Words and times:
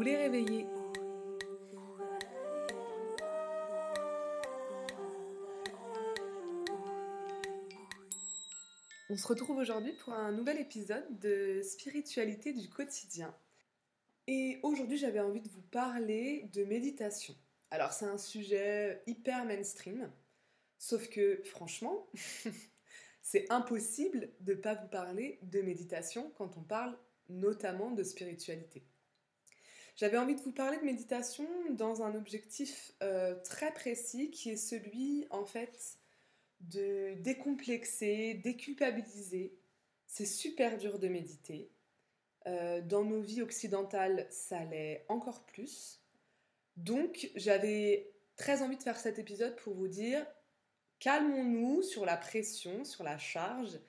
Les 0.00 0.66
On 9.10 9.16
se 9.16 9.26
retrouve 9.26 9.58
aujourd'hui 9.58 9.92
pour 9.94 10.12
un 10.12 10.30
nouvel 10.30 10.60
épisode 10.60 11.04
de 11.18 11.62
Spiritualité 11.62 12.52
du 12.52 12.68
quotidien. 12.68 13.34
Et 14.28 14.60
aujourd'hui 14.62 14.98
j'avais 14.98 15.20
envie 15.20 15.40
de 15.40 15.48
vous 15.48 15.62
parler 15.62 16.48
de 16.52 16.64
méditation. 16.64 17.34
Alors 17.70 17.92
c'est 17.92 18.06
un 18.06 18.18
sujet 18.18 19.02
hyper 19.06 19.44
mainstream, 19.46 20.12
sauf 20.78 21.08
que 21.08 21.42
franchement, 21.44 22.06
c'est 23.22 23.50
impossible 23.50 24.30
de 24.40 24.54
ne 24.54 24.58
pas 24.58 24.74
vous 24.74 24.88
parler 24.88 25.40
de 25.42 25.60
méditation 25.60 26.30
quand 26.36 26.56
on 26.56 26.62
parle 26.62 26.96
notamment 27.28 27.90
de 27.90 28.04
spiritualité. 28.04 28.84
J'avais 29.98 30.16
envie 30.16 30.36
de 30.36 30.40
vous 30.42 30.52
parler 30.52 30.78
de 30.78 30.84
méditation 30.84 31.44
dans 31.70 32.02
un 32.02 32.14
objectif 32.14 32.92
euh, 33.02 33.34
très 33.42 33.74
précis 33.74 34.30
qui 34.30 34.50
est 34.50 34.56
celui 34.56 35.26
en 35.30 35.44
fait 35.44 35.98
de 36.60 37.14
décomplexer, 37.14 38.34
déculpabiliser. 38.34 39.58
C'est 40.06 40.24
super 40.24 40.78
dur 40.78 41.00
de 41.00 41.08
méditer. 41.08 41.72
Euh, 42.46 42.80
dans 42.80 43.02
nos 43.02 43.20
vies 43.20 43.42
occidentales, 43.42 44.28
ça 44.30 44.64
l'est 44.66 45.04
encore 45.08 45.44
plus. 45.46 46.00
Donc 46.76 47.32
j'avais 47.34 48.12
très 48.36 48.62
envie 48.62 48.76
de 48.76 48.82
faire 48.84 49.00
cet 49.00 49.18
épisode 49.18 49.56
pour 49.56 49.74
vous 49.74 49.88
dire 49.88 50.24
calmons-nous 51.00 51.82
sur 51.82 52.06
la 52.06 52.16
pression, 52.16 52.84
sur 52.84 53.02
la 53.02 53.18
charge, 53.18 53.80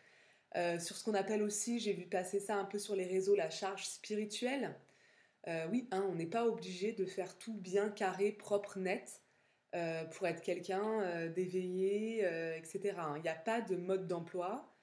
euh, 0.56 0.80
sur 0.80 0.98
ce 0.98 1.04
qu'on 1.04 1.14
appelle 1.14 1.44
aussi, 1.44 1.80
j'ai 1.80 1.94
vu 1.94 2.08
passer 2.08 2.40
ça 2.40 2.56
un 2.56 2.66
peu 2.66 2.80
sur 2.80 2.96
les 2.96 3.06
réseaux, 3.06 3.36
la 3.36 3.52
charge 3.52 3.86
spirituelle. 3.86 4.76
Euh, 5.48 5.68
oui, 5.72 5.88
hein, 5.92 6.06
on 6.10 6.16
n'est 6.16 6.26
pas 6.26 6.46
obligé 6.46 6.92
de 6.92 7.06
faire 7.06 7.38
tout 7.38 7.54
bien 7.54 7.90
carré, 7.90 8.32
propre, 8.32 8.78
net 8.78 9.22
euh, 9.76 10.04
pour 10.06 10.28
être 10.28 10.42
quelqu'un 10.42 11.02
euh, 11.02 11.30
d'éveillé, 11.30 12.20
etc. 12.58 12.96
Hein. 12.98 13.14
Il 13.18 13.24
n'y 13.24 13.30
a 13.30 13.36
pas 13.36 13.62
de 13.62 13.76
mode 13.76 14.08
d'emploi. 14.08 14.74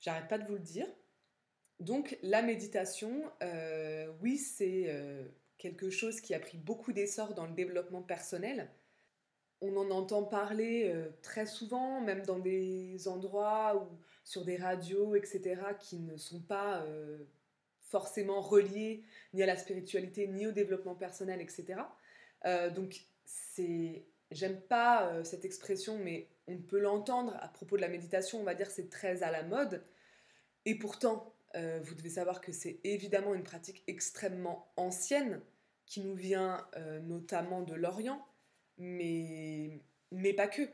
J'arrête 0.00 0.28
pas 0.28 0.38
de 0.38 0.46
vous 0.46 0.54
le 0.54 0.60
dire. 0.60 0.86
Donc 1.80 2.18
la 2.22 2.42
méditation, 2.42 3.30
oui, 4.20 4.36
c'est 4.36 4.92
quelque 5.58 5.90
chose 5.90 6.20
qui 6.20 6.34
a 6.34 6.40
pris 6.40 6.58
beaucoup 6.58 6.92
d'essor 6.92 7.34
dans 7.34 7.46
le 7.46 7.52
développement 7.52 8.02
personnel. 8.02 8.68
On 9.60 9.76
en 9.76 9.90
entend 9.90 10.24
parler 10.24 10.92
très 11.22 11.46
souvent, 11.46 12.00
même 12.00 12.24
dans 12.26 12.38
des 12.40 13.06
endroits 13.06 13.76
ou 13.76 13.98
sur 14.24 14.44
des 14.44 14.56
radios, 14.56 15.14
etc., 15.14 15.60
qui 15.78 15.98
ne 15.98 16.16
sont 16.16 16.40
pas 16.40 16.84
forcément 17.88 18.40
relié 18.40 19.02
ni 19.32 19.42
à 19.42 19.46
la 19.46 19.56
spiritualité, 19.56 20.26
ni 20.28 20.46
au 20.46 20.52
développement 20.52 20.94
personnel, 20.94 21.40
etc. 21.40 21.80
Euh, 22.46 22.70
donc, 22.70 23.00
c'est. 23.24 24.06
J'aime 24.30 24.60
pas 24.60 25.10
euh, 25.10 25.24
cette 25.24 25.46
expression, 25.46 25.98
mais 25.98 26.28
on 26.46 26.58
peut 26.58 26.78
l'entendre 26.78 27.34
à 27.40 27.48
propos 27.48 27.76
de 27.76 27.80
la 27.80 27.88
méditation, 27.88 28.38
on 28.38 28.44
va 28.44 28.54
dire 28.54 28.70
c'est 28.70 28.90
très 28.90 29.22
à 29.22 29.30
la 29.30 29.42
mode. 29.42 29.82
Et 30.66 30.74
pourtant, 30.74 31.34
euh, 31.56 31.80
vous 31.82 31.94
devez 31.94 32.10
savoir 32.10 32.42
que 32.42 32.52
c'est 32.52 32.78
évidemment 32.84 33.34
une 33.34 33.42
pratique 33.42 33.82
extrêmement 33.86 34.70
ancienne, 34.76 35.40
qui 35.86 36.02
nous 36.02 36.14
vient 36.14 36.68
notamment 37.04 37.62
de 37.62 37.72
l'Orient, 37.74 38.22
mais, 38.76 39.80
mais 40.12 40.34
pas 40.34 40.46
que. 40.46 40.68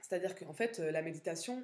C'est-à-dire 0.00 0.34
qu'en 0.34 0.54
fait, 0.54 0.78
la 0.78 1.02
méditation, 1.02 1.62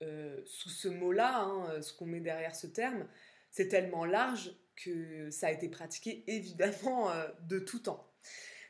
sous 0.00 0.68
ce 0.68 0.88
mot-là, 0.88 1.44
hein, 1.44 1.80
ce 1.80 1.92
qu'on 1.92 2.06
met 2.06 2.18
derrière 2.18 2.56
ce 2.56 2.66
terme, 2.66 3.06
c'est 3.52 3.68
tellement 3.68 4.04
large 4.04 4.50
que 4.74 5.30
ça 5.30 5.48
a 5.48 5.50
été 5.52 5.68
pratiqué 5.68 6.24
évidemment 6.26 7.10
euh, 7.12 7.28
de 7.42 7.60
tout 7.60 7.78
temps. 7.78 8.10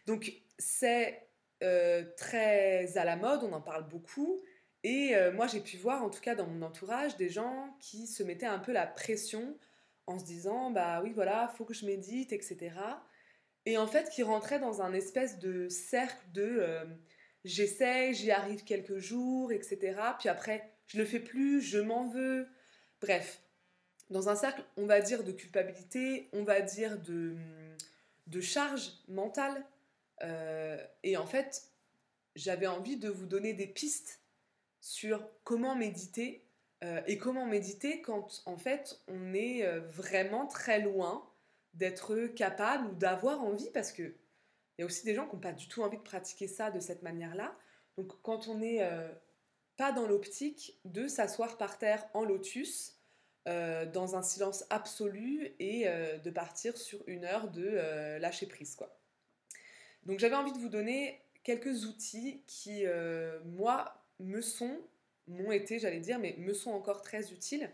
Donc 0.07 0.33
c'est 0.59 1.27
euh, 1.63 2.05
très 2.17 2.99
à 2.99 3.05
la 3.05 3.17
mode, 3.17 3.45
on 3.45 3.53
en 3.53 3.63
parle 3.63 3.89
beaucoup. 3.89 4.43
Et 4.83 5.15
euh, 5.15 5.33
moi 5.33 5.47
j'ai 5.47 5.61
pu 5.61 5.77
voir 5.77 6.03
en 6.03 6.11
tout 6.11 6.21
cas 6.21 6.35
dans 6.35 6.47
mon 6.47 6.63
entourage 6.63 7.17
des 7.17 7.29
gens 7.29 7.75
qui 7.81 8.09
se 8.09 8.23
mettaient 8.25 8.47
un 8.47 8.59
peu 8.59 8.73
la 8.73 8.87
pression 8.87 9.57
en 10.07 10.19
se 10.19 10.25
disant 10.25 10.73
bah 10.73 11.01
oui 11.03 11.13
voilà, 11.15 11.49
faut 11.57 11.65
que 11.65 11.75
je 11.75 11.87
médite, 11.87 12.33
etc. 12.33 12.73
Et 13.65 13.79
en 13.79 13.87
fait 13.87 14.11
qui 14.11 14.25
rentraient 14.25 14.59
dans 14.59 14.83
un 14.83 14.93
espèce 14.93 15.39
de 15.39 15.69
cercle 15.69 16.27
de 16.33 16.67
j'essaie, 17.45 18.13
j'y 18.13 18.33
arrive 18.33 18.65
quelques 18.65 18.99
jours, 18.99 19.53
etc. 19.53 19.95
Puis 20.19 20.29
après 20.29 20.75
je 20.89 20.99
le 20.99 21.05
fais 21.05 21.21
plus, 21.21 21.61
je 21.61 21.79
m'en 21.79 22.09
veux. 22.09 22.49
Bref, 23.01 23.41
dans 24.13 24.29
un 24.29 24.37
cercle, 24.37 24.63
on 24.77 24.87
va 24.87 25.01
dire 25.01 25.25
de 25.25 25.33
culpabilité, 25.33 26.29
on 26.33 26.45
va 26.45 26.61
dire 26.61 27.01
de, 27.01 27.35
de 28.29 28.41
charge 28.41 28.93
mentale. 29.09 29.65
Euh, 30.23 30.79
et 31.03 31.17
en 31.17 31.27
fait, 31.27 31.71
j'avais 32.37 32.67
envie 32.67 32.97
de 32.97 33.09
vous 33.09 33.27
donner 33.27 33.55
des 33.55 33.67
pistes 33.67 34.21
sur 34.81 35.27
comment 35.45 35.75
méditer 35.75 36.45
euh, 36.85 37.01
et 37.07 37.19
comment 37.19 37.47
méditer 37.47 38.03
quand 38.03 38.43
en 38.47 38.57
fait 38.57 39.01
on 39.07 39.33
est 39.33 39.65
euh, 39.65 39.81
vraiment 39.81 40.47
très 40.47 40.81
loin 40.81 41.25
d'être 41.75 42.27
capable 42.27 42.89
ou 42.89 42.95
d'avoir 42.95 43.43
envie 43.43 43.71
parce 43.71 43.93
que 43.93 44.03
il 44.03 44.81
y 44.81 44.83
a 44.83 44.87
aussi 44.87 45.05
des 45.05 45.15
gens 45.15 45.27
qui 45.27 45.37
n'ont 45.37 45.41
pas 45.41 45.53
du 45.53 45.69
tout 45.69 45.83
envie 45.83 45.99
de 45.99 46.03
pratiquer 46.03 46.49
ça 46.49 46.71
de 46.71 46.81
cette 46.81 47.03
manière-là. 47.03 47.55
Donc 47.97 48.11
quand 48.23 48.49
on 48.49 48.57
n'est 48.57 48.81
pas 49.77 49.93
dans 49.93 50.07
l'optique 50.07 50.81
de 50.87 51.09
s'asseoir 51.09 51.59
par 51.59 51.79
terre 51.79 52.09
en 52.15 52.25
lotus, 52.25 53.02
euh, 53.49 53.87
dans 53.87 54.15
un 54.15 54.23
silence 54.23 54.65
absolu 54.71 55.53
et 55.59 55.89
euh, 55.89 56.17
de 56.19 56.31
partir 56.31 56.77
sur 56.77 57.03
une 57.09 57.25
heure 57.25 57.51
de 57.51 57.67
euh, 57.67 58.21
lâcher 58.21 58.47
prise. 58.47 58.77
Quoi. 58.77 58.97
Donc 60.05 60.21
j'avais 60.21 60.37
envie 60.37 60.53
de 60.53 60.59
vous 60.59 60.69
donner 60.69 61.21
quelques 61.43 61.87
outils 61.87 62.45
qui, 62.47 62.85
moi, 63.45 64.07
me 64.21 64.41
sont, 64.41 64.79
m'ont 65.27 65.51
été, 65.51 65.81
j'allais 65.81 65.99
dire, 65.99 66.21
mais 66.21 66.37
me 66.39 66.55
sont 66.55 66.71
encore 66.71 67.03
très 67.03 67.33
utiles. 67.33 67.69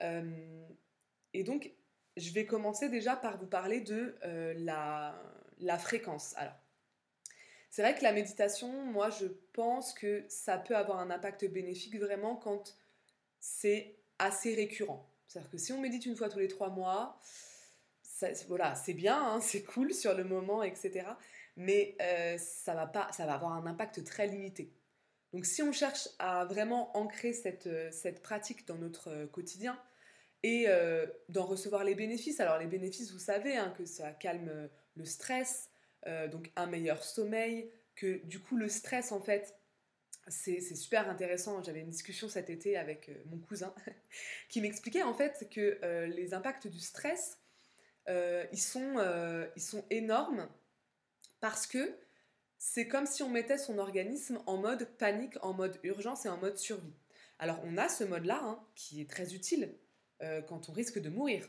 et 0.00 1.44
donc, 1.44 1.70
je 2.16 2.32
vais 2.32 2.46
commencer 2.46 2.88
déjà 2.88 3.14
par 3.14 3.36
vous 3.36 3.46
parler 3.46 3.82
de 3.82 4.16
la, 4.56 5.22
la 5.58 5.78
fréquence. 5.78 6.32
Alors, 6.38 6.54
c'est 7.68 7.82
vrai 7.82 7.94
que 7.94 8.02
la 8.02 8.12
méditation, 8.12 8.86
moi, 8.86 9.10
je 9.10 9.26
pense 9.52 9.92
que 9.92 10.24
ça 10.28 10.56
peut 10.56 10.76
avoir 10.76 10.98
un 10.98 11.10
impact 11.10 11.44
bénéfique 11.44 11.98
vraiment 11.98 12.36
quand 12.36 12.74
c'est 13.38 13.98
assez 14.18 14.54
récurrent. 14.54 15.08
C'est-à-dire 15.26 15.50
que 15.50 15.58
si 15.58 15.72
on 15.72 15.80
médite 15.80 16.06
une 16.06 16.16
fois 16.16 16.28
tous 16.28 16.38
les 16.38 16.48
trois 16.48 16.70
mois, 16.70 17.18
voilà, 18.48 18.74
c'est 18.74 18.94
bien, 18.94 19.20
hein, 19.20 19.40
c'est 19.42 19.62
cool 19.62 19.92
sur 19.92 20.14
le 20.14 20.24
moment, 20.24 20.62
etc. 20.62 21.06
Mais 21.56 21.96
euh, 22.00 22.36
ça, 22.38 22.74
va 22.74 22.86
pas, 22.86 23.10
ça 23.12 23.26
va 23.26 23.34
avoir 23.34 23.52
un 23.52 23.66
impact 23.66 24.04
très 24.04 24.26
limité. 24.26 24.72
Donc 25.32 25.46
si 25.46 25.62
on 25.62 25.72
cherche 25.72 26.08
à 26.18 26.44
vraiment 26.44 26.96
ancrer 26.96 27.32
cette, 27.32 27.66
euh, 27.66 27.90
cette 27.90 28.22
pratique 28.22 28.66
dans 28.68 28.76
notre 28.76 29.08
euh, 29.10 29.26
quotidien 29.26 29.80
et 30.44 30.66
d'en 31.30 31.46
recevoir 31.46 31.84
les 31.84 31.94
bénéfices, 31.94 32.38
alors 32.38 32.58
les 32.58 32.66
bénéfices, 32.66 33.10
vous 33.12 33.18
savez, 33.18 33.56
hein, 33.56 33.72
que 33.78 33.86
ça 33.86 34.12
calme 34.12 34.68
le 34.94 35.04
stress, 35.06 35.70
donc 36.30 36.52
un 36.54 36.66
meilleur 36.66 37.02
sommeil, 37.02 37.70
que 37.96 38.22
du 38.26 38.40
coup 38.40 38.58
le 38.58 38.68
stress 38.68 39.10
en 39.10 39.22
fait 39.22 39.56
c'est 40.28 40.60
super 40.74 41.08
intéressant. 41.08 41.62
J'avais 41.62 41.80
une 41.80 41.90
discussion 41.90 42.28
cet 42.28 42.50
été 42.50 42.76
avec 42.76 43.08
euh, 43.08 43.14
mon 43.26 43.38
cousin 43.38 43.74
qui 44.48 44.60
m'expliquait 44.60 45.02
en 45.02 45.14
fait 45.14 45.48
que 45.50 45.78
euh, 45.82 46.06
les 46.06 46.34
impacts 46.34 46.66
du 46.66 46.80
stress, 46.80 47.38
euh, 48.08 48.44
ils, 48.52 48.60
sont, 48.60 49.84
énormes 49.90 50.48
parce 51.40 51.66
que 51.66 51.96
c'est 52.58 52.88
comme 52.88 53.06
si 53.06 53.22
on 53.22 53.28
mettait 53.28 53.58
son 53.58 53.78
organisme 53.78 54.40
en 54.46 54.56
mode 54.56 54.84
panique, 54.96 55.36
en 55.42 55.52
mode 55.52 55.78
urgence 55.82 56.24
et 56.24 56.28
en 56.28 56.38
mode 56.38 56.58
survie. 56.58 56.94
Alors 57.38 57.60
on 57.64 57.76
a 57.76 57.88
ce 57.88 58.04
mode-là 58.04 58.40
hein, 58.42 58.64
qui 58.74 59.00
est 59.00 59.10
très 59.10 59.34
utile 59.34 59.74
quand 60.48 60.70
on 60.70 60.72
risque 60.72 60.98
de 61.00 61.10
mourir. 61.10 61.46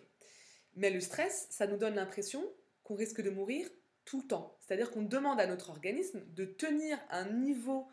Mais 0.75 0.89
le 0.89 0.99
stress, 0.99 1.47
ça 1.49 1.65
nous 1.65 1.77
donne 1.77 1.95
l'impression 1.95 2.43
qu'on 2.83 2.95
risque 2.95 3.21
de 3.21 3.29
mourir 3.29 3.69
tout 4.03 4.21
le 4.21 4.27
temps. 4.27 4.57
C'est-à-dire 4.59 4.91
qu'on 4.91 5.03
demande 5.03 5.39
à 5.39 5.47
notre 5.47 5.69
organisme 5.69 6.25
de 6.33 6.43
tenir 6.43 6.97
un 7.09 7.29
niveau 7.29 7.87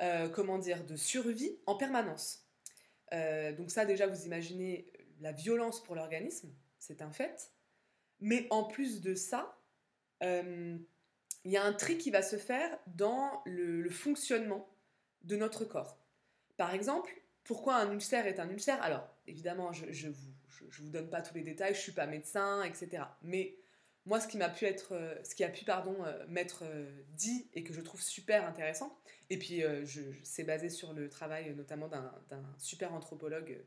euh, 0.00 0.28
comment 0.28 0.58
dire, 0.58 0.84
de 0.84 0.96
survie 0.96 1.58
en 1.66 1.76
permanence. 1.76 2.48
Euh, 3.12 3.52
donc 3.52 3.70
ça 3.70 3.84
déjà, 3.84 4.06
vous 4.06 4.24
imaginez 4.24 4.90
la 5.20 5.32
violence 5.32 5.82
pour 5.82 5.94
l'organisme, 5.94 6.52
c'est 6.78 7.02
un 7.02 7.10
fait. 7.10 7.52
Mais 8.20 8.46
en 8.50 8.64
plus 8.64 9.00
de 9.00 9.14
ça, 9.14 9.58
euh, 10.22 10.78
il 11.44 11.50
y 11.50 11.56
a 11.56 11.64
un 11.64 11.72
tri 11.72 11.98
qui 11.98 12.10
va 12.10 12.22
se 12.22 12.36
faire 12.36 12.78
dans 12.86 13.42
le, 13.44 13.88
fonctionnement 13.90 14.68
de 15.22 15.36
notre 15.36 15.64
corps. 15.64 15.98
Par 16.56 16.72
exemple, 16.74 17.12
pourquoi 17.44 17.76
un 17.76 17.92
ulcère 17.92 18.26
est 18.26 18.38
un 18.38 18.48
ulcère? 18.48 18.80
Alors, 18.82 19.08
évidemment, 19.26 19.72
je 19.72 20.06
ne 20.08 20.12
vous, 20.12 20.32
vous 20.78 20.88
donne 20.88 21.10
pas 21.10 21.22
tous 21.22 21.34
les 21.34 21.42
détails, 21.42 21.74
je 21.74 21.80
suis 21.80 21.92
pas 21.92 22.06
médecin, 22.06 22.62
etc. 22.62 23.04
Mais 23.22 23.56
moi, 24.04 24.20
ce 24.20 24.26
qui 24.26 24.36
m'a 24.36 24.48
pu 24.48 24.64
être, 24.64 24.92
euh, 24.92 25.14
ce 25.24 25.34
qui 25.34 25.44
a 25.44 25.48
pu, 25.48 25.64
pardon, 25.64 25.96
euh, 26.04 26.24
m'être 26.28 26.64
euh, 26.64 26.90
dit 27.10 27.48
et 27.54 27.62
que 27.62 27.72
je 27.72 27.80
trouve 27.80 28.02
super 28.02 28.46
intéressant, 28.46 28.98
et 29.30 29.38
puis 29.38 29.62
c'est 30.24 30.44
basé 30.44 30.68
sur 30.68 30.92
le 30.92 31.08
travail 31.08 31.54
notamment 31.54 31.88
d'un 31.88 32.54
super 32.58 32.92
anthropologue 32.92 33.64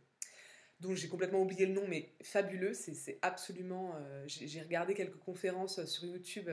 dont 0.79 0.93
j'ai 0.93 1.07
complètement 1.07 1.41
oublié 1.41 1.65
le 1.65 1.73
nom, 1.73 1.87
mais 1.87 2.13
fabuleux. 2.21 2.75
C'est 2.75 3.17
absolument. 3.23 3.95
J'ai 4.27 4.61
regardé 4.61 4.93
quelques 4.93 5.17
conférences 5.17 5.83
sur 5.85 6.05
YouTube 6.05 6.51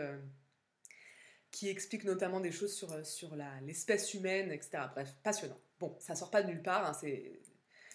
qui 1.50 1.68
expliquent 1.68 2.04
notamment 2.04 2.40
des 2.40 2.52
choses 2.52 2.74
sur, 2.74 3.04
sur 3.04 3.36
l'espèce 3.66 4.14
humaine, 4.14 4.50
etc. 4.50 4.84
Bref, 4.94 5.14
passionnant. 5.22 5.60
Bon, 5.78 5.94
ça 6.00 6.14
sort 6.14 6.30
pas 6.30 6.42
de 6.42 6.48
nulle 6.48 6.62
part, 6.62 6.88
hein, 6.88 6.98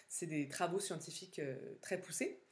c'est 0.07 0.27
des 0.27 0.47
travaux 0.47 0.79
scientifiques 0.79 1.41
très 1.81 1.99
poussés. 1.99 2.43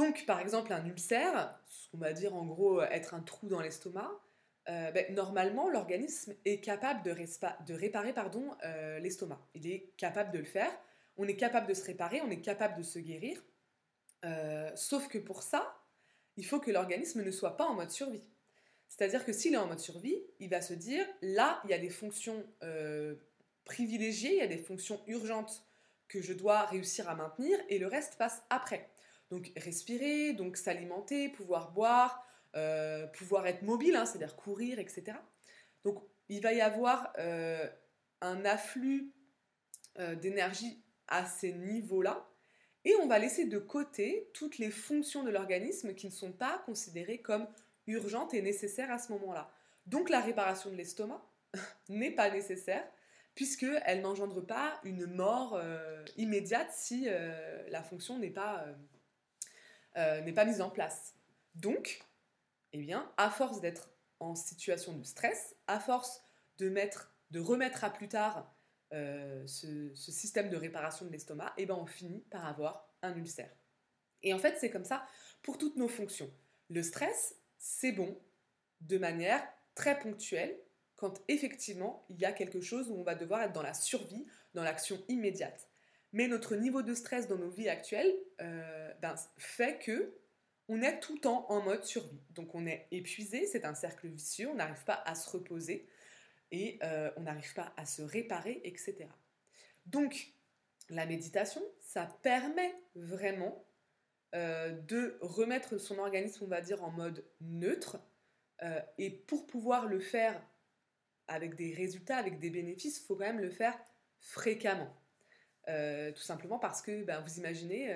Donc, 0.00 0.24
par 0.26 0.40
exemple, 0.40 0.72
un 0.72 0.84
ulcère, 0.84 1.58
qu'on 1.90 1.98
va 1.98 2.12
dire 2.12 2.34
en 2.34 2.44
gros 2.46 2.82
être 2.82 3.14
un 3.14 3.20
trou 3.20 3.48
dans 3.48 3.60
l'estomac, 3.60 4.10
ben, 4.66 5.04
normalement, 5.14 5.68
l'organisme 5.68 6.32
est 6.44 6.60
capable 6.60 7.02
de, 7.02 7.10
réparer 7.72 8.14
l'estomac. 9.00 9.40
Il 9.54 9.66
est 9.66 9.90
capable 9.96 10.30
de 10.30 10.38
le 10.38 10.44
faire 10.44 10.70
on 11.20 11.28
est 11.28 11.36
capable 11.36 11.66
de 11.66 11.74
se 11.74 11.84
réparer, 11.84 12.22
on 12.22 12.30
est 12.30 12.40
capable 12.40 12.78
de 12.78 12.82
se 12.82 12.98
guérir. 12.98 13.42
Euh, 14.24 14.70
sauf 14.74 15.06
que 15.06 15.18
pour 15.18 15.42
ça, 15.42 15.76
il 16.38 16.46
faut 16.46 16.60
que 16.60 16.70
l'organisme 16.70 17.22
ne 17.22 17.30
soit 17.30 17.58
pas 17.58 17.66
en 17.66 17.74
mode 17.74 17.90
survie. 17.90 18.26
C'est-à-dire 18.88 19.26
que 19.26 19.32
s'il 19.32 19.52
est 19.52 19.58
en 19.58 19.66
mode 19.66 19.80
survie, 19.80 20.16
il 20.38 20.48
va 20.48 20.62
se 20.62 20.72
dire, 20.72 21.06
là, 21.20 21.60
il 21.64 21.70
y 21.70 21.74
a 21.74 21.78
des 21.78 21.90
fonctions 21.90 22.42
euh, 22.62 23.16
privilégiées, 23.64 24.32
il 24.32 24.38
y 24.38 24.42
a 24.42 24.46
des 24.46 24.56
fonctions 24.56 25.02
urgentes 25.06 25.66
que 26.08 26.22
je 26.22 26.32
dois 26.32 26.64
réussir 26.64 27.08
à 27.10 27.14
maintenir, 27.14 27.58
et 27.68 27.78
le 27.78 27.86
reste 27.86 28.16
passe 28.16 28.42
après. 28.48 28.88
Donc 29.30 29.52
respirer, 29.56 30.32
donc 30.32 30.56
s'alimenter, 30.56 31.28
pouvoir 31.28 31.72
boire, 31.72 32.26
euh, 32.56 33.06
pouvoir 33.08 33.46
être 33.46 33.62
mobile, 33.62 33.96
hein, 33.96 34.04
c'est-à-dire 34.04 34.36
courir, 34.36 34.78
etc. 34.78 35.12
Donc 35.84 36.02
il 36.28 36.42
va 36.42 36.52
y 36.52 36.60
avoir 36.60 37.12
un 38.20 38.44
afflux 38.44 39.12
d'énergie 39.96 40.84
à 41.08 41.26
ces 41.26 41.52
niveaux-là, 41.52 42.30
et 42.84 42.94
on 42.96 43.06
va 43.06 43.18
laisser 43.18 43.44
de 43.44 43.58
côté 43.58 44.30
toutes 44.32 44.58
les 44.58 44.70
fonctions 44.70 45.22
de 45.22 45.30
l'organisme 45.30 45.94
qui 45.94 46.06
ne 46.06 46.12
sont 46.12 46.32
pas 46.32 46.62
considérées 46.64 47.18
comme 47.18 47.46
urgentes 47.86 48.32
et 48.32 48.42
nécessaires 48.42 48.90
à 48.90 48.98
ce 48.98 49.12
moment-là. 49.12 49.52
Donc 49.86 50.08
la 50.08 50.20
réparation 50.20 50.70
de 50.70 50.76
l'estomac 50.76 51.22
n'est 51.88 52.12
pas 52.12 52.30
nécessaire 52.30 52.86
puisqu'elle 53.34 54.00
n'engendre 54.00 54.40
pas 54.40 54.80
une 54.84 55.06
mort 55.06 55.54
euh, 55.54 56.04
immédiate 56.16 56.70
si 56.72 57.04
euh, 57.06 57.62
la 57.68 57.82
fonction 57.82 58.18
n'est 58.18 58.30
pas, 58.30 58.66
euh, 59.96 60.20
n'est 60.20 60.32
pas 60.32 60.44
mise 60.44 60.60
en 60.60 60.70
place. 60.70 61.14
Donc, 61.54 62.02
eh 62.72 62.78
bien, 62.78 63.10
à 63.16 63.30
force 63.30 63.60
d'être 63.60 63.90
en 64.20 64.34
situation 64.34 64.96
de 64.96 65.02
stress, 65.02 65.56
à 65.66 65.80
force 65.80 66.22
de, 66.58 66.68
mettre, 66.68 67.14
de 67.30 67.40
remettre 67.40 67.84
à 67.84 67.90
plus 67.90 68.08
tard 68.08 68.54
euh, 68.92 69.46
ce, 69.46 69.92
système 69.94 70.50
de 70.50 70.56
réparation 70.56 71.06
de 71.06 71.12
l'estomac, 71.12 71.52
eh 71.56 71.66
ben 71.66 71.74
on 71.74 71.86
finit 71.86 72.20
par 72.30 72.46
avoir 72.46 72.88
un 73.02 73.16
ulcère. 73.16 73.50
Et 74.22 74.34
en 74.34 74.38
fait, 74.38 74.58
c'est 74.58 74.70
comme 74.70 74.84
ça 74.84 75.06
pour 75.42 75.58
toutes 75.58 75.76
nos 75.76 75.88
fonctions. 75.88 76.30
Le 76.68 76.82
stress, 76.82 77.36
c'est 77.58 77.92
bon 77.92 78.18
de 78.80 78.98
manière 78.98 79.42
très 79.74 79.98
ponctuelle 79.98 80.58
quand 80.96 81.22
effectivement 81.28 82.04
il 82.10 82.18
y 82.20 82.24
a 82.24 82.32
quelque 82.32 82.60
chose 82.60 82.90
où 82.90 82.94
on 82.94 83.02
va 83.02 83.14
devoir 83.14 83.42
être 83.42 83.52
dans 83.52 83.62
la 83.62 83.74
survie, 83.74 84.26
dans 84.54 84.62
l'action 84.62 85.02
immédiate. 85.08 85.69
Mais 86.12 86.26
notre 86.26 86.56
niveau 86.56 86.82
de 86.82 86.94
stress 86.94 87.28
dans 87.28 87.36
nos 87.36 87.50
vies 87.50 87.68
actuelles 87.68 88.12
euh, 88.40 88.92
ben, 89.00 89.14
fait 89.38 89.78
que 89.78 90.16
on 90.68 90.82
est 90.82 91.00
tout 91.00 91.14
le 91.14 91.20
temps 91.20 91.46
en 91.50 91.62
mode 91.62 91.84
survie. 91.84 92.20
Donc 92.30 92.54
on 92.54 92.66
est 92.66 92.86
épuisé, 92.90 93.46
c'est 93.46 93.64
un 93.64 93.74
cercle 93.74 94.08
vicieux, 94.08 94.48
on 94.48 94.54
n'arrive 94.54 94.84
pas 94.84 95.02
à 95.04 95.14
se 95.14 95.28
reposer 95.28 95.88
et 96.52 96.78
euh, 96.82 97.10
on 97.16 97.22
n'arrive 97.22 97.52
pas 97.54 97.72
à 97.76 97.86
se 97.86 98.02
réparer, 98.02 98.60
etc. 98.64 99.06
Donc, 99.86 100.32
la 100.88 101.06
méditation, 101.06 101.62
ça 101.80 102.06
permet 102.22 102.74
vraiment 102.94 103.64
euh, 104.34 104.70
de 104.70 105.16
remettre 105.20 105.78
son 105.78 105.98
organisme, 105.98 106.44
on 106.44 106.48
va 106.48 106.60
dire, 106.60 106.82
en 106.82 106.90
mode 106.90 107.24
neutre. 107.40 107.98
Et 108.98 109.08
pour 109.10 109.46
pouvoir 109.46 109.86
le 109.86 110.00
faire 110.00 110.38
avec 111.28 111.54
des 111.54 111.72
résultats, 111.72 112.18
avec 112.18 112.38
des 112.40 112.50
bénéfices, 112.50 112.98
il 112.98 113.06
faut 113.06 113.16
quand 113.16 113.24
même 113.24 113.40
le 113.40 113.50
faire 113.50 113.78
fréquemment. 114.18 114.94
Tout 115.66 116.22
simplement 116.22 116.58
parce 116.58 116.82
que 116.82 117.04
ben, 117.04 117.20
vous 117.20 117.38
imaginez 117.38 117.94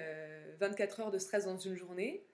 24 0.60 1.00
heures 1.00 1.10
de 1.10 1.18
stress 1.18 1.44
dans 1.46 1.58
une 1.58 1.74
journée, 1.74 2.26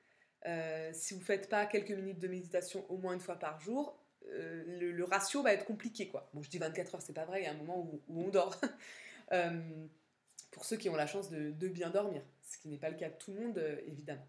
si 0.93 1.15
vous 1.15 1.21
ne 1.21 1.25
faites 1.25 1.49
pas 1.49 1.67
quelques 1.67 1.93
minutes 1.93 2.19
de 2.19 2.29
méditation 2.29 2.85
au 2.91 2.99
moins 2.99 3.15
une 3.15 3.21
fois 3.21 3.39
par 3.39 3.61
jour, 3.61 4.01
euh, 4.29 4.93
le, 4.93 5.05
ratio 5.05 5.43
va 5.43 5.53
être 5.53 5.65
compliqué. 5.65 6.09
Quoi. 6.09 6.29
Bon, 6.35 6.43
je 6.43 6.51
dis 6.51 6.59
24 6.59 6.95
heures, 6.95 7.03
c'est 7.03 7.13
pas 7.13 7.25
vrai, 7.25 7.43
il 7.43 7.45
y 7.45 7.47
a 7.47 7.53
un 7.53 7.57
moment 7.57 7.79
où, 7.81 8.03
on 8.09 8.29
dort. 8.29 8.61
Euh, 9.33 9.87
pour 10.51 10.65
ceux 10.65 10.77
qui 10.77 10.89
ont 10.89 10.97
la 10.97 11.07
chance 11.07 11.31
de, 11.31 11.69
bien 11.69 11.89
dormir, 11.89 12.21
ce 12.43 12.59
qui 12.59 12.67
n'est 12.67 12.79
pas 12.79 12.91
le 12.91 12.97
cas 12.97 13.11
de 13.11 13.15
tout 13.15 13.33
le 13.33 13.39
monde, 13.39 13.59
euh, 13.59 13.81
évidemment. 13.87 14.27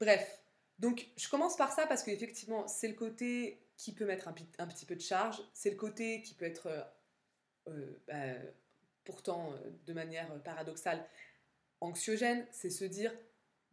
Bref, 0.00 0.40
donc 0.78 1.08
je 1.18 1.28
commence 1.28 1.58
par 1.58 1.72
ça 1.72 1.86
parce 1.86 2.02
qu'effectivement, 2.02 2.66
c'est 2.66 2.88
le 2.88 2.94
côté 2.94 3.62
qui 3.76 3.92
peut 3.92 4.06
mettre 4.06 4.28
un, 4.28 4.34
un 4.56 4.66
petit 4.66 4.86
peu 4.86 4.96
de 4.96 5.02
charge, 5.02 5.42
c'est 5.52 5.68
le 5.68 5.76
côté 5.76 6.22
qui 6.22 6.32
peut 6.32 6.46
être 6.46 6.70
bah, 7.66 8.14
pourtant 9.10 9.52
de 9.86 9.92
manière 9.92 10.42
paradoxale 10.42 11.04
anxiogène, 11.80 12.46
c'est 12.52 12.70
se 12.70 12.84
dire, 12.84 13.12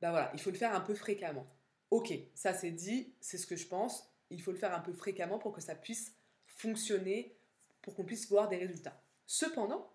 bah 0.02 0.12
voilà, 0.12 0.32
il 0.34 0.42
faut 0.42 0.52
le 0.52 0.58
faire 0.58 0.76
un 0.76 0.82
peu 0.82 0.96
fréquemment. 0.96 1.48
Ok, 1.92 2.14
ça 2.34 2.54
c'est 2.54 2.72
dit, 2.72 3.14
c'est 3.22 3.38
ce 3.38 3.48
que 3.48 3.56
je 3.56 3.68
pense, 3.68 4.12
il 4.30 4.42
faut 4.42 4.52
le 4.52 4.58
faire 4.58 4.74
un 4.74 4.80
peu 4.80 4.94
fréquemment 4.94 5.40
pour 5.40 5.54
que 5.54 5.62
ça 5.62 5.76
puisse 5.76 6.16
fonctionner, 6.46 7.38
pour 7.82 7.96
qu'on 7.96 8.04
puisse 8.04 8.28
voir 8.28 8.50
des 8.50 8.58
résultats. 8.58 9.02
Cependant, 9.26 9.94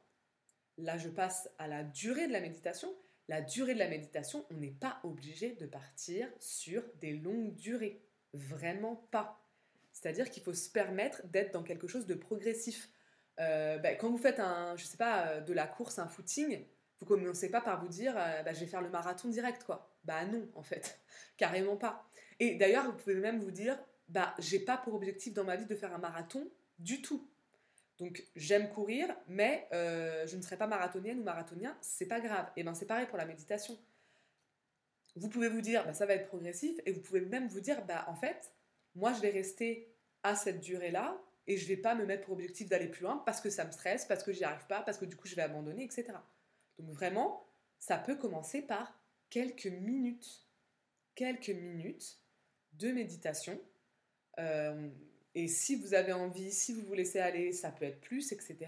là 0.79 0.97
je 0.97 1.09
passe 1.09 1.50
à 1.59 1.67
la 1.69 1.83
durée 1.83 2.29
de 2.29 2.33
la 2.33 2.41
méditation. 2.41 2.94
La 3.29 3.41
durée 3.41 3.75
de 3.75 3.79
la 3.79 3.89
méditation, 3.89 4.44
on 4.50 4.56
n'est 4.56 4.71
pas 4.71 5.00
obligé 5.05 5.53
de 5.53 5.67
partir 5.67 6.29
sur 6.39 6.83
des 7.00 7.12
longues 7.12 7.55
durées. 7.55 8.03
Vraiment 8.33 8.97
pas. 9.11 9.44
C'est-à-dire 9.93 10.31
qu'il 10.31 10.43
faut 10.43 10.55
se 10.55 10.69
permettre 10.69 11.27
d'être 11.29 11.53
dans 11.53 11.62
quelque 11.62 11.87
chose 11.87 12.06
de 12.06 12.15
progressif. 12.15 12.89
Euh, 13.43 13.79
ben, 13.79 13.97
quand 13.97 14.11
vous 14.11 14.19
faites 14.19 14.41
un, 14.41 14.77
je 14.77 14.85
sais 14.85 14.97
pas, 14.97 15.27
euh, 15.27 15.41
de 15.41 15.53
la 15.53 15.67
course, 15.67 15.99
un 15.99 16.09
footing, 16.09 16.65
vous 17.00 17.06
commencez 17.06 17.50
pas 17.50 17.61
par 17.61 17.81
vous 17.81 17.89
dire, 17.89 18.15
euh, 18.17 18.43
ben, 18.43 18.55
je 18.55 18.61
vais 18.61 18.67
faire 18.67 18.83
le 18.83 18.91
marathon 18.91 19.29
direct, 19.29 19.65
quoi. 19.65 19.91
Bah 20.05 20.25
non, 20.25 20.49
en 20.55 20.62
fait, 20.62 21.00
carrément 21.37 21.77
pas. 21.77 22.09
Et 22.39 22.55
d'ailleurs, 22.55 22.85
vous 22.85 22.97
pouvez 22.97 23.15
même 23.17 23.41
vous 23.41 23.50
dire, 23.50 23.79
bah, 24.09 24.35
j'ai 24.39 24.61
pas 24.61 24.77
pour 24.77 24.94
objectif 24.94 25.33
dans 25.35 25.44
ma 25.44 25.56
vie 25.56 25.67
de 25.67 25.75
faire 25.75 25.93
un 25.94 25.99
marathon 25.99 26.49
du 26.79 27.03
tout. 27.03 27.29
Donc 27.99 28.25
j'aime 28.35 28.69
courir, 28.71 29.15
mais 29.29 29.69
je 29.71 30.35
ne 30.35 30.43
serai 30.43 30.56
pas 30.56 30.67
marathonienne 30.67 31.21
ou 31.21 31.23
marathonien, 31.23 31.77
c'est 31.83 32.06
pas 32.06 32.21
grave. 32.21 32.50
Et 32.56 32.65
ben 32.65 32.75
c'est 32.75 32.87
pareil 32.87 33.06
pour 33.06 33.19
la 33.19 33.27
méditation. 33.27 33.79
Vous 35.15 35.29
pouvez 35.29 35.49
vous 35.49 35.61
dire, 35.61 35.84
bah, 35.84 35.93
ça 35.93 36.06
va 36.06 36.15
être 36.15 36.27
progressif, 36.27 36.81
et 36.84 36.91
vous 36.91 37.01
pouvez 37.01 37.20
même 37.20 37.46
vous 37.46 37.61
dire, 37.61 37.84
bah 37.84 38.05
en 38.08 38.17
fait, 38.17 38.53
moi 38.96 39.13
je 39.13 39.20
vais 39.20 39.31
rester 39.31 39.94
à 40.25 40.34
cette 40.34 40.61
durée-là, 40.61 41.20
et 41.46 41.56
je 41.56 41.67
vais 41.67 41.77
pas 41.77 41.94
me 41.94 42.06
mettre 42.06 42.25
pour 42.25 42.34
objectif 42.34 42.69
d'aller 42.69 42.89
plus 42.89 43.03
loin 43.03 43.22
parce 43.27 43.41
que 43.41 43.51
ça 43.51 43.65
me 43.65 43.72
stresse, 43.72 44.05
parce 44.05 44.22
que 44.22 44.32
j'y 44.32 44.44
arrive 44.44 44.67
pas, 44.67 44.82
parce 44.82 44.99
que 44.99 45.05
du 45.05 45.17
coup 45.17 45.27
je 45.27 45.34
vais 45.34 45.43
abandonner, 45.43 45.84
etc. 45.84 46.06
Donc 46.79 46.91
vraiment, 46.91 47.46
ça 47.79 47.99
peut 47.99 48.17
commencer 48.17 48.63
par 48.63 48.99
quelques 49.31 49.67
minutes, 49.67 50.46
quelques 51.15 51.51
minutes 51.51 52.19
de 52.75 52.93
méditation 52.93 53.61
euh, 54.39 54.89
et 55.34 55.49
si 55.49 55.77
vous 55.77 55.94
avez 55.94 56.13
envie, 56.13 56.53
si 56.53 56.72
vous 56.72 56.82
vous 56.82 56.94
laissez 56.94 57.19
aller, 57.19 57.53
ça 57.53 57.70
peut 57.70 57.84
être 57.84 58.01
plus, 58.01 58.32
etc. 58.32 58.58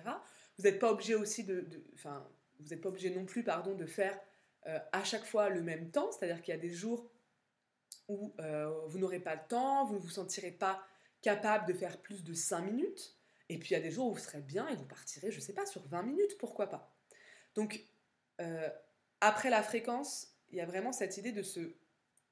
Vous 0.56 0.64
n'êtes 0.64 0.78
pas 0.78 0.90
obligé 0.90 1.14
aussi 1.14 1.44
de, 1.44 1.66
enfin, 1.94 2.26
vous 2.60 2.68
n'êtes 2.68 2.80
pas 2.80 2.88
obligé 2.88 3.10
non 3.10 3.24
plus, 3.24 3.42
pardon, 3.42 3.74
de 3.74 3.86
faire 3.86 4.18
euh, 4.66 4.78
à 4.92 5.04
chaque 5.04 5.24
fois 5.24 5.50
le 5.50 5.62
même 5.62 5.90
temps. 5.90 6.10
C'est-à-dire 6.10 6.40
qu'il 6.40 6.54
y 6.54 6.56
a 6.56 6.60
des 6.60 6.70
jours 6.70 7.10
où 8.08 8.34
euh, 8.40 8.70
vous 8.86 8.98
n'aurez 8.98 9.20
pas 9.20 9.34
le 9.34 9.46
temps, 9.48 9.84
vous 9.84 9.94
ne 9.94 10.00
vous 10.00 10.10
sentirez 10.10 10.50
pas 10.50 10.82
capable 11.24 11.66
de 11.66 11.72
faire 11.72 12.00
plus 12.00 12.22
de 12.22 12.34
5 12.34 12.60
minutes. 12.60 13.16
Et 13.48 13.58
puis 13.58 13.70
il 13.70 13.72
y 13.72 13.76
a 13.76 13.80
des 13.80 13.90
jours 13.90 14.06
où 14.06 14.12
vous 14.12 14.20
serez 14.20 14.40
bien 14.40 14.68
et 14.68 14.76
vous 14.76 14.86
partirez, 14.86 15.30
je 15.30 15.36
ne 15.36 15.42
sais 15.42 15.52
pas, 15.52 15.66
sur 15.66 15.82
20 15.88 16.02
minutes, 16.02 16.38
pourquoi 16.38 16.68
pas. 16.68 16.94
Donc, 17.54 17.80
après 19.20 19.50
la 19.50 19.62
fréquence, 19.62 20.34
il 20.50 20.58
y 20.58 20.60
a 20.60 20.66
vraiment 20.66 20.92
cette 20.92 21.16
idée 21.16 21.32
de 21.32 21.42
se, 21.42 21.74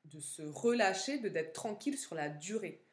de 0.05 0.21
se 0.21 0.43
relâcher, 0.43 1.19
de 1.19 1.29
d'être 1.29 1.53
tranquille 1.53 1.99
sur 1.99 2.15
la 2.15 2.29
durée. 2.29 2.85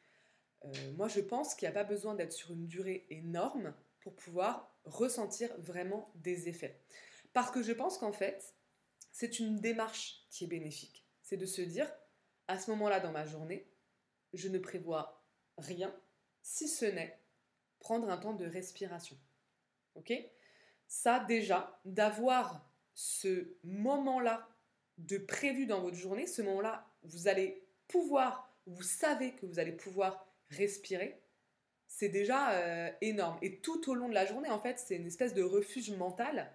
Euh, 0.64 0.92
moi, 0.96 1.08
je 1.08 1.20
pense 1.20 1.54
qu'il 1.54 1.68
n'y 1.68 1.70
a 1.70 1.74
pas 1.74 1.84
besoin 1.84 2.14
d'être 2.14 2.32
sur 2.32 2.52
une 2.52 2.66
durée 2.66 3.06
énorme 3.10 3.74
pour 4.00 4.14
pouvoir 4.14 4.74
ressentir 4.84 5.50
vraiment 5.58 6.10
des 6.16 6.48
effets. 6.48 6.80
Parce 7.32 7.50
que 7.50 7.62
je 7.62 7.72
pense 7.72 7.98
qu'en 7.98 8.12
fait, 8.12 8.54
c'est 9.12 9.38
une 9.38 9.60
démarche 9.60 10.26
qui 10.30 10.44
est 10.44 10.48
bénéfique. 10.48 11.06
C'est 11.22 11.36
de 11.36 11.46
se 11.46 11.62
dire, 11.62 11.90
à 12.48 12.58
ce 12.58 12.70
moment-là 12.70 13.00
dans 13.00 13.12
ma 13.12 13.26
journée, 13.26 13.68
je 14.32 14.48
ne 14.48 14.58
prévois 14.58 15.19
rien, 15.60 15.94
si 16.42 16.68
ce 16.68 16.84
n'est 16.84 17.18
prendre 17.78 18.10
un 18.10 18.16
temps 18.16 18.34
de 18.34 18.46
respiration. 18.46 19.16
Ok? 19.94 20.12
Ça, 20.86 21.20
déjà, 21.20 21.80
d'avoir 21.84 22.68
ce 22.94 23.56
moment-là 23.64 24.48
de 24.98 25.18
prévu 25.18 25.66
dans 25.66 25.80
votre 25.80 25.96
journée, 25.96 26.26
ce 26.26 26.42
moment-là, 26.42 26.86
vous 27.02 27.28
allez 27.28 27.64
pouvoir, 27.88 28.54
vous 28.66 28.82
savez 28.82 29.32
que 29.32 29.46
vous 29.46 29.58
allez 29.58 29.72
pouvoir 29.72 30.26
respirer, 30.50 31.22
c'est 31.86 32.08
déjà 32.08 32.52
euh, 32.52 32.90
énorme. 33.00 33.38
Et 33.42 33.60
tout 33.60 33.90
au 33.90 33.94
long 33.94 34.08
de 34.08 34.14
la 34.14 34.26
journée, 34.26 34.50
en 34.50 34.58
fait, 34.58 34.78
c'est 34.78 34.96
une 34.96 35.06
espèce 35.06 35.34
de 35.34 35.42
refuge 35.42 35.90
mental 35.90 36.52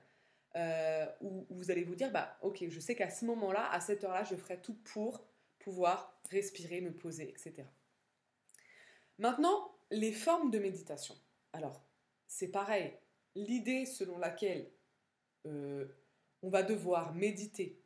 euh, 0.55 1.05
où, 1.21 1.45
vous 1.49 1.71
allez 1.71 1.83
vous 1.83 1.95
dire, 1.95 2.11
bah 2.11 2.37
ok, 2.41 2.65
je 2.69 2.79
sais 2.79 2.95
qu'à 2.95 3.09
ce 3.09 3.25
moment-là, 3.25 3.69
à 3.71 3.81
cette 3.81 4.03
heure-là, 4.03 4.23
je 4.23 4.35
ferai 4.35 4.61
tout 4.61 4.75
pour 4.75 5.25
pouvoir 5.59 6.21
respirer, 6.29 6.79
me 6.81 6.93
poser, 6.93 7.29
etc. 7.29 7.63
Maintenant, 9.17 9.71
les 9.91 10.11
formes 10.11 10.51
de 10.51 10.59
méditation. 10.59 11.15
Alors, 11.53 11.81
c'est 12.27 12.49
pareil. 12.49 12.93
L'idée 13.35 13.85
selon 13.85 14.17
laquelle 14.17 14.69
euh, 15.45 15.85
on 16.41 16.49
va 16.49 16.63
devoir 16.63 17.13
méditer 17.13 17.81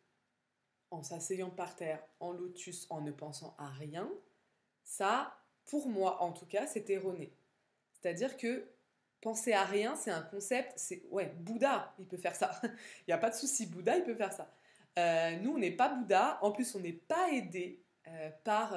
en 0.91 1.03
s'asseyant 1.03 1.49
par 1.49 1.75
terre, 1.75 2.03
en 2.19 2.31
lotus, 2.31 2.87
en 2.89 3.01
ne 3.01 3.11
pensant 3.11 3.55
à 3.59 3.67
rien, 3.69 4.09
ça, 4.83 5.37
pour 5.65 5.87
moi 5.87 6.21
en 6.21 6.31
tout 6.31 6.47
cas, 6.47 6.65
c'est 6.65 6.89
erroné. 6.89 7.31
C'est-à-dire 7.93 8.37
que 8.37 8.67
penser 9.21 9.53
à 9.53 9.65
rien, 9.65 9.95
c'est 9.95 10.11
un 10.11 10.21
concept, 10.23 10.73
c'est 10.77 11.03
ouais, 11.11 11.33
Bouddha, 11.37 11.93
il 11.99 12.07
peut 12.07 12.17
faire 12.17 12.35
ça. 12.35 12.59
il 12.63 13.09
n'y 13.09 13.13
a 13.13 13.17
pas 13.17 13.29
de 13.29 13.35
souci, 13.35 13.67
Bouddha, 13.67 13.97
il 13.97 14.03
peut 14.03 14.15
faire 14.15 14.33
ça. 14.33 14.51
Euh, 14.97 15.35
nous, 15.37 15.53
on 15.53 15.57
n'est 15.59 15.75
pas 15.75 15.89
Bouddha, 15.89 16.39
en 16.41 16.51
plus, 16.51 16.73
on 16.75 16.79
n'est 16.79 16.93
pas 16.93 17.31
aidé 17.31 17.83
euh, 18.07 18.29
par 18.43 18.73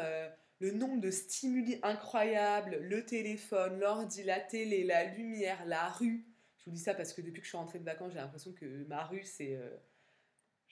le 0.62 0.70
nombre 0.70 1.00
de 1.00 1.10
stimuli 1.10 1.78
incroyables, 1.82 2.76
le 2.76 3.04
téléphone, 3.04 3.78
l'ordi, 3.78 4.22
la 4.22 4.40
télé, 4.40 4.84
la 4.84 5.04
lumière, 5.04 5.64
la 5.66 5.88
rue. 5.90 6.24
Je 6.58 6.66
vous 6.66 6.70
dis 6.70 6.80
ça 6.80 6.94
parce 6.94 7.12
que 7.12 7.20
depuis 7.20 7.40
que 7.40 7.44
je 7.44 7.50
suis 7.50 7.58
rentrée 7.58 7.78
de 7.80 7.84
vacances, 7.84 8.12
j'ai 8.12 8.20
l'impression 8.20 8.52
que 8.52 8.84
ma 8.84 9.04
rue, 9.04 9.24
c'est 9.24 9.58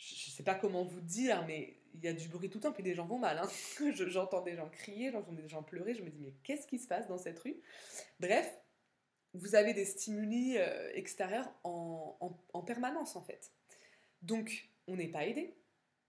je 0.00 0.30
ne 0.30 0.30
sais 0.30 0.42
pas 0.42 0.54
comment 0.54 0.84
vous 0.84 1.00
dire, 1.00 1.44
mais 1.46 1.76
il 1.94 2.04
y 2.04 2.08
a 2.08 2.12
du 2.12 2.28
bruit 2.28 2.48
tout 2.48 2.58
le 2.58 2.62
temps, 2.62 2.72
puis 2.72 2.82
des 2.82 2.94
gens 2.94 3.06
vont 3.06 3.18
mal. 3.18 3.38
Hein. 3.38 3.48
J'entends 3.94 4.42
des 4.42 4.56
gens 4.56 4.68
crier, 4.68 5.10
j'entends 5.12 5.32
des 5.32 5.48
gens 5.48 5.62
pleurer, 5.62 5.94
je 5.94 6.02
me 6.02 6.10
dis, 6.10 6.20
mais 6.20 6.34
qu'est-ce 6.42 6.66
qui 6.66 6.78
se 6.78 6.88
passe 6.88 7.06
dans 7.06 7.18
cette 7.18 7.38
rue? 7.40 7.60
Bref, 8.18 8.58
vous 9.34 9.54
avez 9.54 9.74
des 9.74 9.84
stimuli 9.84 10.56
euh, 10.56 10.90
extérieurs 10.94 11.52
en, 11.64 12.16
en, 12.52 12.62
permanence, 12.62 13.14
en 13.16 13.22
fait. 13.22 13.52
Donc, 14.22 14.70
on 14.86 14.96
n'est 14.96 15.08
pas 15.08 15.26
aidé. 15.26 15.54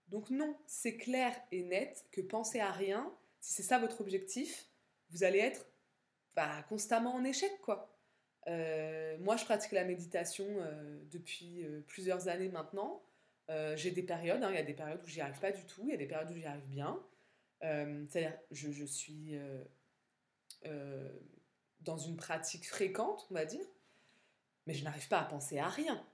Donc, 0.08 0.30
non, 0.30 0.56
c'est 0.66 0.96
clair 0.96 1.34
et 1.50 1.62
net 1.62 2.04
que 2.12 2.20
penser 2.20 2.60
à 2.60 2.70
rien, 2.70 3.12
si 3.42 3.52
c'est 3.52 3.62
ça 3.62 3.78
votre 3.78 4.00
objectif, 4.00 4.70
vous 5.10 5.22
allez 5.24 5.40
être 5.40 5.66
bah, 6.34 6.62
constamment 6.70 7.14
en 7.14 7.24
échec, 7.24 7.52
quoi. 7.60 7.94
Euh, 8.48 9.18
moi, 9.18 9.36
je 9.36 9.44
pratique 9.44 9.72
la 9.72 9.84
méditation 9.84 10.46
euh, 10.48 10.98
depuis 11.10 11.66
plusieurs 11.86 12.28
années 12.28 12.48
maintenant. 12.48 13.02
Euh, 13.50 13.76
j'ai 13.76 13.90
des 13.90 14.02
périodes, 14.02 14.42
hein, 14.42 14.50
il 14.50 14.54
y 14.54 14.58
a 14.58 14.62
des 14.62 14.72
périodes 14.72 15.02
où 15.02 15.06
j'y 15.06 15.20
arrive 15.20 15.38
pas 15.38 15.52
du 15.52 15.64
tout, 15.66 15.82
il 15.84 15.90
y 15.90 15.94
a 15.94 15.96
des 15.96 16.06
périodes 16.06 16.30
où 16.30 16.34
j'y 16.34 16.46
arrive 16.46 16.66
bien. 16.68 16.98
Euh, 17.64 18.04
c'est-à-dire, 18.08 18.38
je, 18.50 18.70
je 18.70 18.84
suis 18.84 19.36
euh, 20.64 21.08
dans 21.80 21.98
une 21.98 22.16
pratique 22.16 22.66
fréquente, 22.66 23.26
on 23.30 23.34
va 23.34 23.44
dire, 23.44 23.66
mais 24.66 24.74
je 24.74 24.84
n'arrive 24.84 25.08
pas 25.08 25.20
à 25.20 25.24
penser 25.24 25.58
à 25.58 25.68
rien. 25.68 26.04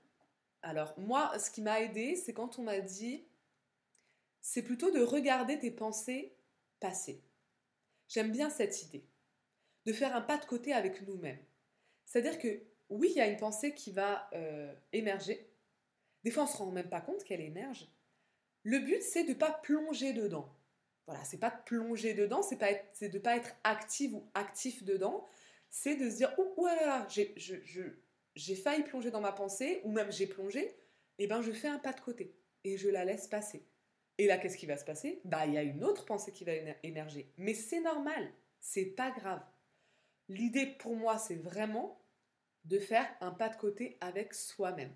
Alors, 0.61 0.93
moi, 0.97 1.37
ce 1.39 1.49
qui 1.51 1.61
m'a 1.61 1.81
aidé, 1.81 2.15
c'est 2.15 2.33
quand 2.33 2.59
on 2.59 2.63
m'a 2.63 2.79
dit, 2.79 3.25
c'est 4.41 4.63
plutôt 4.63 4.91
de 4.91 5.01
regarder 5.01 5.59
tes 5.59 5.71
pensées 5.71 6.35
passer. 6.79 7.21
J'aime 8.07 8.31
bien 8.31 8.49
cette 8.49 8.83
idée, 8.83 9.05
de 9.85 9.93
faire 9.93 10.15
un 10.15 10.21
pas 10.21 10.37
de 10.37 10.45
côté 10.45 10.73
avec 10.73 11.01
nous-mêmes. 11.07 11.43
C'est-à-dire 12.05 12.39
que 12.39 12.61
oui, 12.89 13.09
il 13.11 13.17
y 13.17 13.21
a 13.21 13.27
une 13.27 13.37
pensée 13.37 13.73
qui 13.73 13.91
va 13.91 14.29
émerger, 14.91 15.49
des 16.23 16.31
fois, 16.31 16.43
on 16.43 16.47
ne 16.47 16.51
se 16.51 16.57
rend 16.57 16.71
même 16.71 16.89
pas 16.89 17.01
compte 17.01 17.23
qu'elle 17.23 17.41
émerge. 17.41 17.87
Le 18.63 18.79
but, 18.79 19.01
c'est 19.01 19.23
de 19.23 19.29
ne 19.29 19.35
pas 19.35 19.51
plonger 19.51 20.11
dedans. 20.13 20.53
Voilà, 21.05 21.23
c'est 21.23 21.37
pas 21.37 21.49
de 21.49 21.63
plonger 21.65 22.13
dedans, 22.13 22.41
c'est 22.41 22.57
pas 22.57 22.73
de 22.73 23.07
ne 23.07 23.19
pas 23.19 23.37
être 23.37 23.55
active 23.63 24.15
ou 24.15 24.29
actif 24.33 24.83
dedans. 24.83 25.25
C'est 25.69 25.95
de 25.95 26.09
se 26.09 26.17
dire, 26.17 26.33
oh, 26.37 26.53
ouais, 26.57 26.75
j'ai 28.35 28.55
failli 28.55 28.83
plonger 28.83 29.11
dans 29.11 29.21
ma 29.21 29.31
pensée, 29.31 29.81
ou 29.83 29.91
même 29.91 30.11
j'ai 30.11 30.27
plongé, 30.27 30.65
et 30.65 31.23
eh 31.23 31.27
ben 31.27 31.41
je 31.41 31.51
fais 31.51 31.67
un 31.67 31.79
pas 31.79 31.93
de 31.93 31.99
côté 31.99 32.35
et 32.63 32.77
je 32.77 32.89
la 32.89 33.05
laisse 33.05 33.27
passer. 33.27 33.65
Et 34.19 34.27
là, 34.27 34.37
qu'est-ce 34.37 34.57
qui 34.57 34.65
va 34.65 34.75
se 34.75 34.83
passer? 34.83 35.21
Bah, 35.23 35.47
il 35.47 35.53
y 35.53 35.57
a 35.57 35.63
une 35.63 35.81
autre 35.81 36.03
pensée 36.03 36.33
qui 36.33 36.43
va 36.43 36.51
émerger. 36.83 37.31
Mais 37.37 37.53
c'est 37.53 37.79
normal, 37.79 38.29
c'est 38.59 38.85
pas 38.85 39.11
grave. 39.11 39.41
L'idée 40.27 40.65
pour 40.65 40.97
moi, 40.97 41.17
c'est 41.17 41.37
vraiment 41.37 42.05
de 42.65 42.79
faire 42.79 43.09
un 43.21 43.31
pas 43.31 43.47
de 43.47 43.55
côté 43.55 43.97
avec 44.01 44.33
soi-même 44.33 44.93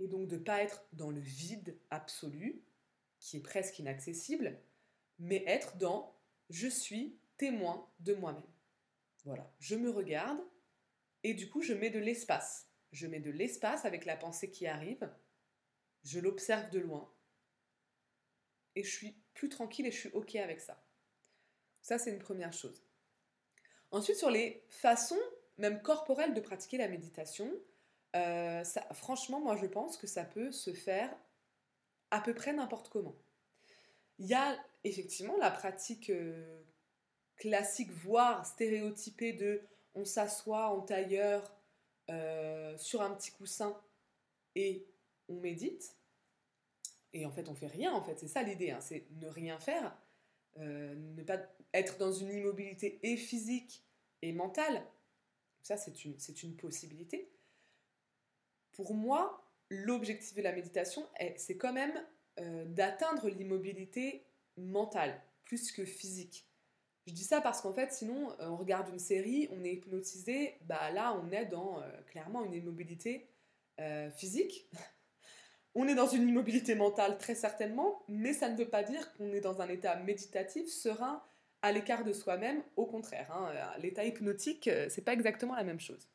et 0.00 0.06
donc 0.06 0.28
de 0.28 0.36
ne 0.36 0.42
pas 0.42 0.62
être 0.62 0.86
dans 0.92 1.10
le 1.10 1.18
vide 1.18 1.78
absolu, 1.88 2.62
qui 3.18 3.38
est 3.38 3.42
presque 3.42 3.78
inaccessible, 3.78 4.60
mais 5.18 5.42
être 5.46 5.78
dans 5.78 6.14
je 6.50 6.68
suis 6.68 7.18
témoin 7.38 7.90
de 8.00 8.12
moi-même. 8.12 8.42
Voilà, 9.24 9.50
je 9.60 9.76
me 9.76 9.90
regarde 9.90 10.40
et 11.22 11.32
du 11.32 11.48
coup 11.48 11.62
je 11.62 11.72
mets 11.72 11.90
de 11.90 11.98
l'espace. 11.98 12.68
Je 12.92 13.06
mets 13.06 13.20
de 13.20 13.30
l'espace 13.30 13.86
avec 13.86 14.04
la 14.04 14.16
pensée 14.16 14.50
qui 14.50 14.66
arrive, 14.66 15.10
je 16.04 16.20
l'observe 16.20 16.68
de 16.68 16.80
loin 16.80 17.10
et 18.76 18.82
je 18.82 18.90
suis 18.90 19.16
plus 19.34 19.48
tranquille 19.48 19.86
et 19.86 19.90
je 19.90 19.98
suis 19.98 20.10
OK 20.10 20.36
avec 20.36 20.60
ça. 20.60 20.82
Ça, 21.82 21.98
c'est 21.98 22.10
une 22.10 22.18
première 22.18 22.52
chose. 22.52 22.84
Ensuite, 23.90 24.16
sur 24.16 24.30
les 24.30 24.64
façons, 24.68 25.18
même 25.58 25.82
corporelles, 25.82 26.34
de 26.34 26.40
pratiquer 26.40 26.78
la 26.78 26.88
méditation, 26.88 27.50
euh, 28.16 28.64
franchement, 28.92 29.40
moi 29.40 29.56
je 29.56 29.66
pense 29.66 29.96
que 29.96 30.06
ça 30.06 30.24
peut 30.24 30.50
se 30.52 30.72
faire 30.72 31.14
à 32.10 32.20
peu 32.20 32.34
près 32.34 32.52
n'importe 32.52 32.88
comment. 32.88 33.16
Il 34.18 34.26
y 34.26 34.34
a 34.34 34.58
effectivement 34.84 35.36
la 35.36 35.50
pratique 35.50 36.10
euh, 36.10 36.62
classique, 37.36 37.90
voire 37.90 38.44
stéréotypée 38.46 39.32
de 39.32 39.62
on 39.94 40.04
s'assoit 40.04 40.68
en 40.68 40.80
tailleur 40.80 41.56
euh, 42.10 42.76
sur 42.76 43.02
un 43.02 43.14
petit 43.14 43.30
coussin 43.32 43.80
et 44.54 44.86
on 45.28 45.34
médite. 45.34 45.96
Et 47.12 47.26
en 47.26 47.30
fait, 47.30 47.48
on 47.48 47.54
fait 47.54 47.66
rien, 47.66 47.92
en 47.92 48.02
fait. 48.02 48.18
C'est 48.18 48.28
ça 48.28 48.42
l'idée, 48.42 48.70
hein, 48.70 48.80
c'est 48.80 49.06
ne 49.20 49.28
rien 49.28 49.58
faire, 49.58 49.96
ne 50.56 51.22
pas 51.22 51.38
être 51.74 51.98
dans 51.98 52.12
une 52.12 52.30
immobilité 52.30 53.00
et 53.02 53.16
physique 53.16 53.84
et 54.22 54.32
mentale. 54.32 54.82
Ça, 55.62 55.76
c'est 55.76 56.04
une, 56.04 56.16
une 56.42 56.56
possibilité 56.56 57.30
pour 58.72 58.94
moi, 58.94 59.46
l'objectif 59.68 60.34
de 60.34 60.42
la 60.42 60.52
méditation, 60.52 61.06
c'est 61.36 61.56
quand 61.56 61.72
même 61.72 61.92
euh, 62.38 62.64
d'atteindre 62.64 63.28
l'immobilité 63.28 64.24
mentale, 64.56 65.20
plus 65.44 65.72
que 65.72 65.84
physique. 65.84 66.46
Je 67.06 67.12
dis 67.12 67.24
ça 67.24 67.40
parce 67.42 67.60
qu'en 67.60 67.72
fait, 67.72 67.92
sinon, 67.92 68.30
euh, 68.40 68.48
on 68.48 68.56
regarde 68.56 68.88
une 68.88 68.98
série, 68.98 69.48
on 69.52 69.64
est 69.64 69.74
hypnotisé, 69.74 70.56
bah 70.62 70.90
là, 70.92 71.14
on 71.22 71.30
est 71.30 71.46
dans 71.46 71.82
euh, 71.82 71.90
clairement 72.06 72.42
une 72.44 72.54
immobilité 72.54 73.26
physique. 74.16 74.68
on 75.74 75.86
est 75.86 75.94
dans 75.94 76.08
une 76.08 76.28
immobilité 76.28 76.74
mentale, 76.74 77.18
très 77.18 77.34
certainement, 77.34 78.02
mais 78.08 78.32
ça 78.32 78.48
ne 78.48 78.56
veut 78.56 78.68
pas 78.68 78.82
dire 78.82 79.12
qu'on 79.14 79.32
est 79.32 79.40
dans 79.40 79.60
un 79.60 79.68
état 79.68 79.96
méditatif, 79.96 80.68
serein, 80.68 81.22
à 81.62 81.72
l'écart 81.72 82.04
de 82.04 82.12
soi-même. 82.12 82.62
Au 82.76 82.86
contraire, 82.86 83.30
hein, 83.32 83.52
l'état 83.78 84.04
hypnotique, 84.04 84.68
c'est 84.88 85.04
pas 85.04 85.12
exactement 85.12 85.54
la 85.54 85.64
même 85.64 85.80
chose. 85.80 86.08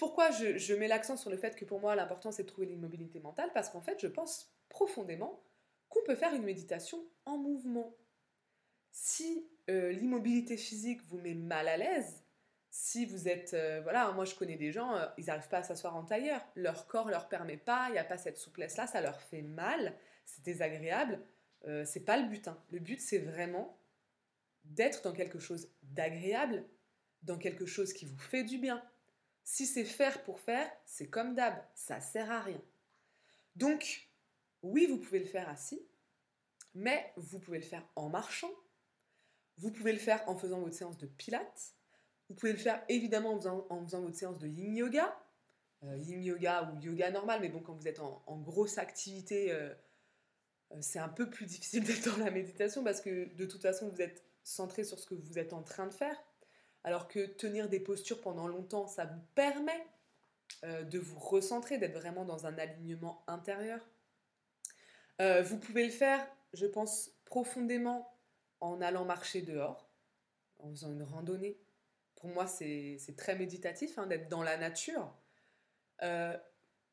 Pourquoi 0.00 0.30
je, 0.30 0.72
mets 0.72 0.88
l'accent 0.88 1.18
sur 1.18 1.28
le 1.28 1.36
fait 1.36 1.54
que 1.54 1.66
pour 1.66 1.78
moi 1.78 1.94
l'important 1.94 2.32
c'est 2.32 2.44
de 2.44 2.48
trouver 2.48 2.66
l'immobilité 2.66 3.20
mentale? 3.20 3.50
Parce 3.52 3.68
qu'en 3.68 3.82
fait 3.82 4.00
je 4.00 4.06
pense 4.06 4.50
profondément 4.70 5.42
qu'on 5.90 6.02
peut 6.06 6.14
faire 6.14 6.34
une 6.34 6.44
méditation 6.44 7.04
en 7.26 7.36
mouvement. 7.36 7.94
Si 8.92 9.46
euh, 9.68 9.92
l'immobilité 9.92 10.56
physique 10.56 11.02
vous 11.08 11.18
met 11.18 11.34
mal 11.34 11.68
à 11.68 11.76
l'aise, 11.76 12.24
si 12.70 13.04
vous 13.06 13.28
êtes, 13.28 13.54
euh, 13.54 13.80
voilà, 13.82 14.12
moi 14.12 14.24
je 14.24 14.34
connais 14.34 14.56
des 14.56 14.72
gens, 14.72 14.94
euh, 14.96 15.06
ils 15.18 15.26
n'arrivent 15.26 15.48
pas 15.48 15.58
à 15.58 15.62
s'asseoir 15.62 15.96
en 15.96 16.04
tailleur, 16.04 16.40
leur 16.54 16.86
corps 16.86 17.08
leur 17.08 17.28
permet 17.28 17.56
pas, 17.56 17.86
il 17.88 17.92
n'y 17.92 17.98
a 17.98 18.04
pas 18.04 18.18
cette 18.18 18.38
souplesse 18.38 18.76
là, 18.76 18.86
ça 18.86 19.00
leur 19.00 19.20
fait 19.20 19.42
mal, 19.42 19.96
c'est 20.24 20.44
désagréable, 20.44 21.20
c'est 21.84 22.04
pas 22.06 22.16
le 22.16 22.26
but. 22.26 22.48
Hein. 22.48 22.62
Le 22.70 22.78
but 22.78 23.00
c'est 23.00 23.18
vraiment 23.18 23.76
d'être 24.64 25.02
dans 25.02 25.12
quelque 25.12 25.38
chose 25.38 25.68
d'agréable, 25.82 26.64
dans 27.22 27.38
quelque 27.38 27.66
chose 27.66 27.92
qui 27.92 28.06
vous 28.06 28.18
fait 28.18 28.44
du 28.44 28.58
bien, 28.58 28.82
si 29.44 29.66
c'est 29.66 29.84
faire 29.84 30.22
pour 30.22 30.40
faire, 30.40 30.70
c'est 30.86 31.08
comme 31.08 31.34
d'hab, 31.34 31.54
ça 31.74 32.00
sert 32.00 32.30
à 32.30 32.40
rien. 32.40 32.62
Donc, 33.56 34.08
oui, 34.62 34.86
vous 34.86 34.98
pouvez 34.98 35.18
le 35.18 35.24
faire 35.24 35.48
assis, 35.48 35.84
mais 36.74 37.12
vous 37.16 37.40
pouvez 37.40 37.58
le 37.58 37.64
faire 37.64 37.86
en 37.96 38.08
marchant, 38.08 38.52
vous 39.56 39.72
pouvez 39.72 39.92
le 39.92 39.98
faire 39.98 40.22
en 40.28 40.36
faisant 40.36 40.60
votre 40.60 40.76
séance 40.76 40.98
de 40.98 41.06
pilates, 41.06 41.74
vous 42.30 42.36
pouvez 42.36 42.52
le 42.52 42.58
faire 42.58 42.80
évidemment 42.88 43.32
en 43.32 43.84
faisant, 43.84 44.00
votre 44.00 44.14
séance 44.14 44.38
de 44.38 44.46
yin 44.46 44.76
yoga, 44.76 45.18
euh, 45.82 45.96
yin 45.96 46.22
yoga 46.22 46.72
ou 46.72 46.80
yoga 46.80 47.10
normal, 47.10 47.40
mais 47.40 47.48
bon, 47.48 47.60
quand 47.60 47.74
vous 47.74 47.88
êtes 47.88 47.98
en, 47.98 48.38
grosse 48.38 48.78
activité, 48.78 49.50
euh, 49.50 49.74
euh, 50.70 50.78
c'est 50.80 51.00
un 51.00 51.08
peu 51.08 51.28
plus 51.28 51.46
difficile 51.46 51.82
d'être 51.82 52.08
dans 52.08 52.24
la 52.24 52.30
méditation 52.30 52.84
parce 52.84 53.00
que 53.00 53.34
de 53.34 53.46
toute 53.46 53.60
façon, 53.60 53.88
vous 53.88 54.00
êtes 54.00 54.24
centré 54.44 54.84
sur 54.84 55.00
ce 55.00 55.06
que 55.06 55.14
vous 55.16 55.40
êtes 55.40 55.52
en 55.52 55.62
train 55.62 55.88
de 55.88 55.92
faire. 55.92 56.16
Alors 56.84 57.08
que 57.08 57.26
tenir 57.26 57.68
des 57.68 57.80
postures 57.80 58.20
pendant 58.20 58.46
longtemps, 58.46 58.86
ça 58.86 59.04
vous 59.04 59.20
permet 59.34 59.86
de 60.62 60.98
vous 60.98 61.18
recentrer, 61.18 61.78
d'être 61.78 61.94
vraiment 61.94 62.24
dans 62.24 62.46
un 62.46 62.56
alignement 62.58 63.22
intérieur. 63.26 63.86
Vous 65.18 65.58
pouvez 65.58 65.84
le 65.84 65.92
faire, 65.92 66.26
je 66.54 66.64
pense, 66.64 67.10
profondément 67.26 68.10
en 68.60 68.80
allant 68.80 69.04
marcher 69.04 69.42
dehors, 69.42 69.90
en 70.58 70.70
faisant 70.70 70.90
une 70.90 71.02
randonnée. 71.02 71.58
Pour 72.20 72.28
moi, 72.30 72.46
c'est 72.46 73.14
très 73.16 73.34
méditatif 73.34 73.98
hein, 73.98 74.06
d'être 74.06 74.28
dans 74.28 74.42
la 74.42 74.58
nature. 74.58 75.10
Euh, 76.02 76.36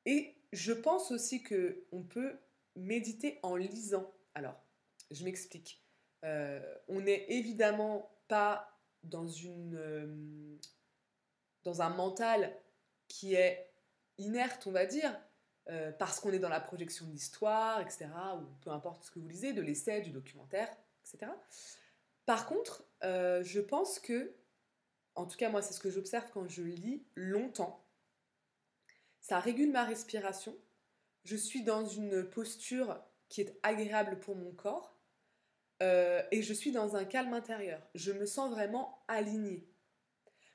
et 0.05 0.35
je 0.53 0.71
pense 0.71 1.11
aussi 1.11 1.43
que 1.43 1.85
on 1.91 2.01
peut 2.03 2.39
méditer 2.77 3.37
en 3.43 3.57
lisant. 3.57 4.09
Alors, 4.35 4.55
je 5.11 5.25
m'explique. 5.25 5.83
Euh, 6.23 6.61
on 6.87 7.01
n'est 7.01 7.25
évidemment 7.29 8.09
pas 8.29 8.79
dans, 9.03 9.27
une, 9.27 9.75
euh, 9.75 10.57
dans 11.65 11.81
un 11.81 11.89
mental 11.89 12.57
qui 13.09 13.35
est 13.35 13.69
inerte, 14.17 14.65
on 14.65 14.71
va 14.71 14.85
dire, 14.85 15.13
parce 15.99 16.21
qu'on 16.21 16.31
est 16.31 16.39
dans 16.39 16.47
la 16.47 16.61
projection 16.61 17.05
de 17.07 17.11
l'histoire, 17.11 17.81
etc., 17.81 18.07
ou 18.37 18.45
peu 18.61 18.69
importe 18.69 19.03
ce 19.03 19.11
que 19.11 19.19
vous 19.19 19.27
lisez, 19.27 19.51
de 19.51 19.61
l'essai, 19.61 19.99
du 19.99 20.11
documentaire, 20.11 20.73
etc. 21.03 21.29
Par 22.25 22.47
contre, 22.47 22.85
je 23.01 23.59
pense 23.59 23.99
que, 23.99 24.33
en 25.17 25.25
tout 25.25 25.37
cas 25.37 25.49
moi 25.49 25.61
c'est 25.61 25.73
ce 25.73 25.79
que 25.79 25.89
j'observe 25.89 26.29
quand 26.33 26.47
je 26.47 26.63
lis 26.63 27.05
longtemps, 27.15 27.85
ça 29.19 29.39
régule 29.39 29.71
ma 29.71 29.83
respiration, 29.83 30.57
je 31.25 31.35
suis 31.35 31.63
dans 31.63 31.85
une 31.85 32.23
posture 32.23 33.03
qui 33.29 33.41
est 33.41 33.59
agréable 33.63 34.19
pour 34.19 34.35
mon 34.35 34.53
corps, 34.53 34.97
euh, 35.83 36.23
et 36.31 36.41
je 36.41 36.53
suis 36.53 36.71
dans 36.71 36.95
un 36.95 37.05
calme 37.05 37.33
intérieur. 37.33 37.81
Je 37.93 38.11
me 38.11 38.25
sens 38.25 38.49
vraiment 38.51 39.03
alignée. 39.07 39.67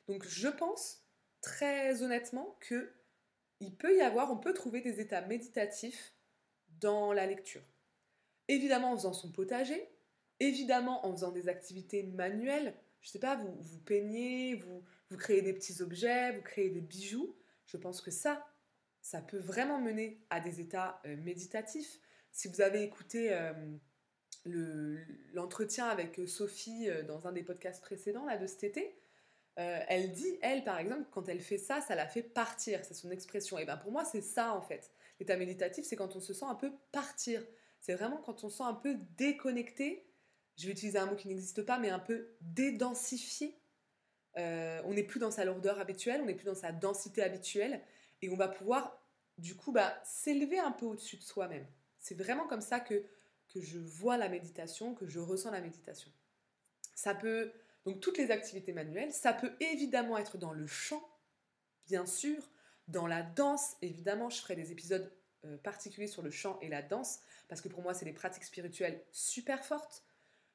Donc 0.09 0.26
je 0.26 0.49
pense 0.49 1.04
très 1.40 2.02
honnêtement 2.02 2.57
que 2.61 2.92
il 3.61 3.76
peut 3.76 3.97
y 3.97 4.00
avoir, 4.00 4.33
on 4.33 4.38
peut 4.38 4.54
trouver 4.54 4.81
des 4.81 5.00
états 5.00 5.21
méditatifs 5.21 6.14
dans 6.81 7.12
la 7.12 7.26
lecture. 7.26 7.62
Évidemment 8.49 8.92
en 8.92 8.97
faisant 8.97 9.12
son 9.12 9.31
potager, 9.31 9.88
évidemment 10.40 11.07
en 11.07 11.12
faisant 11.12 11.31
des 11.31 11.49
activités 11.49 12.02
manuelles. 12.02 12.75
Je 13.02 13.11
sais 13.11 13.18
pas, 13.18 13.37
vous, 13.37 13.54
vous 13.61 13.80
peignez, 13.80 14.54
vous, 14.54 14.82
vous 15.11 15.16
créez 15.16 15.42
des 15.42 15.52
petits 15.52 15.82
objets, 15.82 16.32
vous 16.32 16.42
créez 16.42 16.71
des 16.71 16.80
bijoux. 16.80 17.37
Je 17.66 17.76
pense 17.76 18.00
que 18.00 18.11
ça, 18.11 18.44
ça 19.02 19.21
peut 19.21 19.38
vraiment 19.38 19.80
mener 19.80 20.25
à 20.30 20.40
des 20.40 20.61
états 20.61 21.00
euh, 21.06 21.16
méditatifs. 21.16 22.00
Si 22.30 22.49
vous 22.49 22.61
avez 22.61 22.82
écouté 22.82 23.32
euh, 23.32 23.52
l'entretien 25.35 25.87
avec 25.87 26.18
euh, 26.18 26.26
Sophie 26.26 26.88
dans 27.06 27.26
un 27.26 27.32
des 27.32 27.42
podcasts 27.42 27.82
précédents 27.82 28.25
là, 28.25 28.38
de 28.38 28.47
cet 28.47 28.64
été, 28.64 28.97
elle 29.56 30.12
dit, 30.12 30.38
elle 30.40 30.64
par 30.64 30.78
exemple, 30.78 31.04
quand 31.11 31.28
elle 31.28 31.40
fait 31.40 31.59
ça, 31.59 31.82
ça 31.82 31.94
la 31.94 32.09
fait 32.09 32.23
partir, 32.23 32.82
c'est 32.87 32.94
son 32.94 33.11
expression. 33.11 33.59
Et 33.59 33.66
bien 33.66 33.76
pour 33.76 33.92
moi, 33.92 34.02
c'est 34.02 34.23
ça 34.23 34.54
en 34.54 34.62
fait. 34.62 34.90
L'état 35.21 35.37
méditatif, 35.37 35.85
c'est 35.85 35.94
quand 35.94 36.16
on 36.16 36.21
se 36.21 36.32
sent 36.32 36.47
un 36.49 36.54
peu 36.54 36.73
partir. 36.90 37.44
C'est 37.78 37.92
vraiment 37.92 38.16
quand 38.16 38.44
on 38.44 38.49
se 38.49 38.59
sent 38.59 38.64
un 38.64 38.73
peu 38.73 38.97
déconnecté, 39.18 40.06
je 40.56 40.66
vais 40.66 40.73
utiliser 40.73 40.99
un 40.99 41.06
mot 41.06 41.16
qui 41.16 41.28
n'existe 41.28 41.62
pas, 41.62 41.78
mais 41.78 41.90
un 41.90 41.99
peu 41.99 42.28
dédensifié. 42.40 43.56
on 44.37 44.92
n'est 44.92 45.02
plus 45.02 45.21
dans 45.21 45.30
sa 45.30 45.44
lourdeur 45.44 45.80
habituelle, 45.80 46.21
on 46.23 46.26
n'est 46.26 46.35
plus 46.35 46.47
dans 46.47 46.54
sa 46.54 46.73
densité 46.73 47.23
habituelle, 47.23 47.80
et 48.21 48.30
on 48.30 48.37
va 48.37 48.49
pouvoir 48.49 48.99
du 49.38 49.56
coup 49.56 49.73
bah, 49.73 50.00
s'élever 50.04 50.59
un 50.59 50.73
peu 50.73 50.87
au-dessus 50.87 51.16
de 51.16 51.23
soi-même. 51.23 51.66
C'est 51.99 52.14
vraiment 52.14 52.47
comme 52.47 52.61
ça 52.61 52.80
que 52.80 53.04
que 53.52 53.61
je 53.61 53.78
vois 53.78 54.16
la 54.16 54.28
méditation, 54.28 54.94
que 54.94 55.06
je 55.06 55.21
ressens 55.21 55.50
la 55.50 55.61
méditation. 55.61 56.11
Ça 56.94 57.14
peut, 57.14 57.52
donc 57.85 58.00
toutes 58.00 58.18
les 58.18 58.30
activités 58.30 58.73
manuelles, 58.73 59.12
ça 59.12 59.32
peut 59.32 59.52
évidemment 59.61 60.18
être 60.18 60.38
dans 60.38 60.52
le 60.52 60.66
chant, 60.66 61.06
bien 61.87 62.06
sûr, 62.06 62.50
dans 62.88 63.06
la 63.06 63.23
danse, 63.23 63.76
évidemment, 63.82 64.30
je 64.30 64.40
ferai 64.40 64.56
des 64.56 64.73
épisodes 64.73 65.12
euh, 65.44 65.56
particuliers 65.59 66.06
sur 66.06 66.23
le 66.23 66.30
chant 66.30 66.59
et 66.61 66.68
la 66.68 66.82
danse, 66.82 67.21
parce 67.49 67.61
que 67.61 67.68
pour 67.68 67.82
moi, 67.82 67.94
c'est 67.94 68.04
des 68.04 68.12
pratiques 68.12 68.44
spirituelles 68.44 69.02
super 69.12 69.64
fortes. 69.64 70.02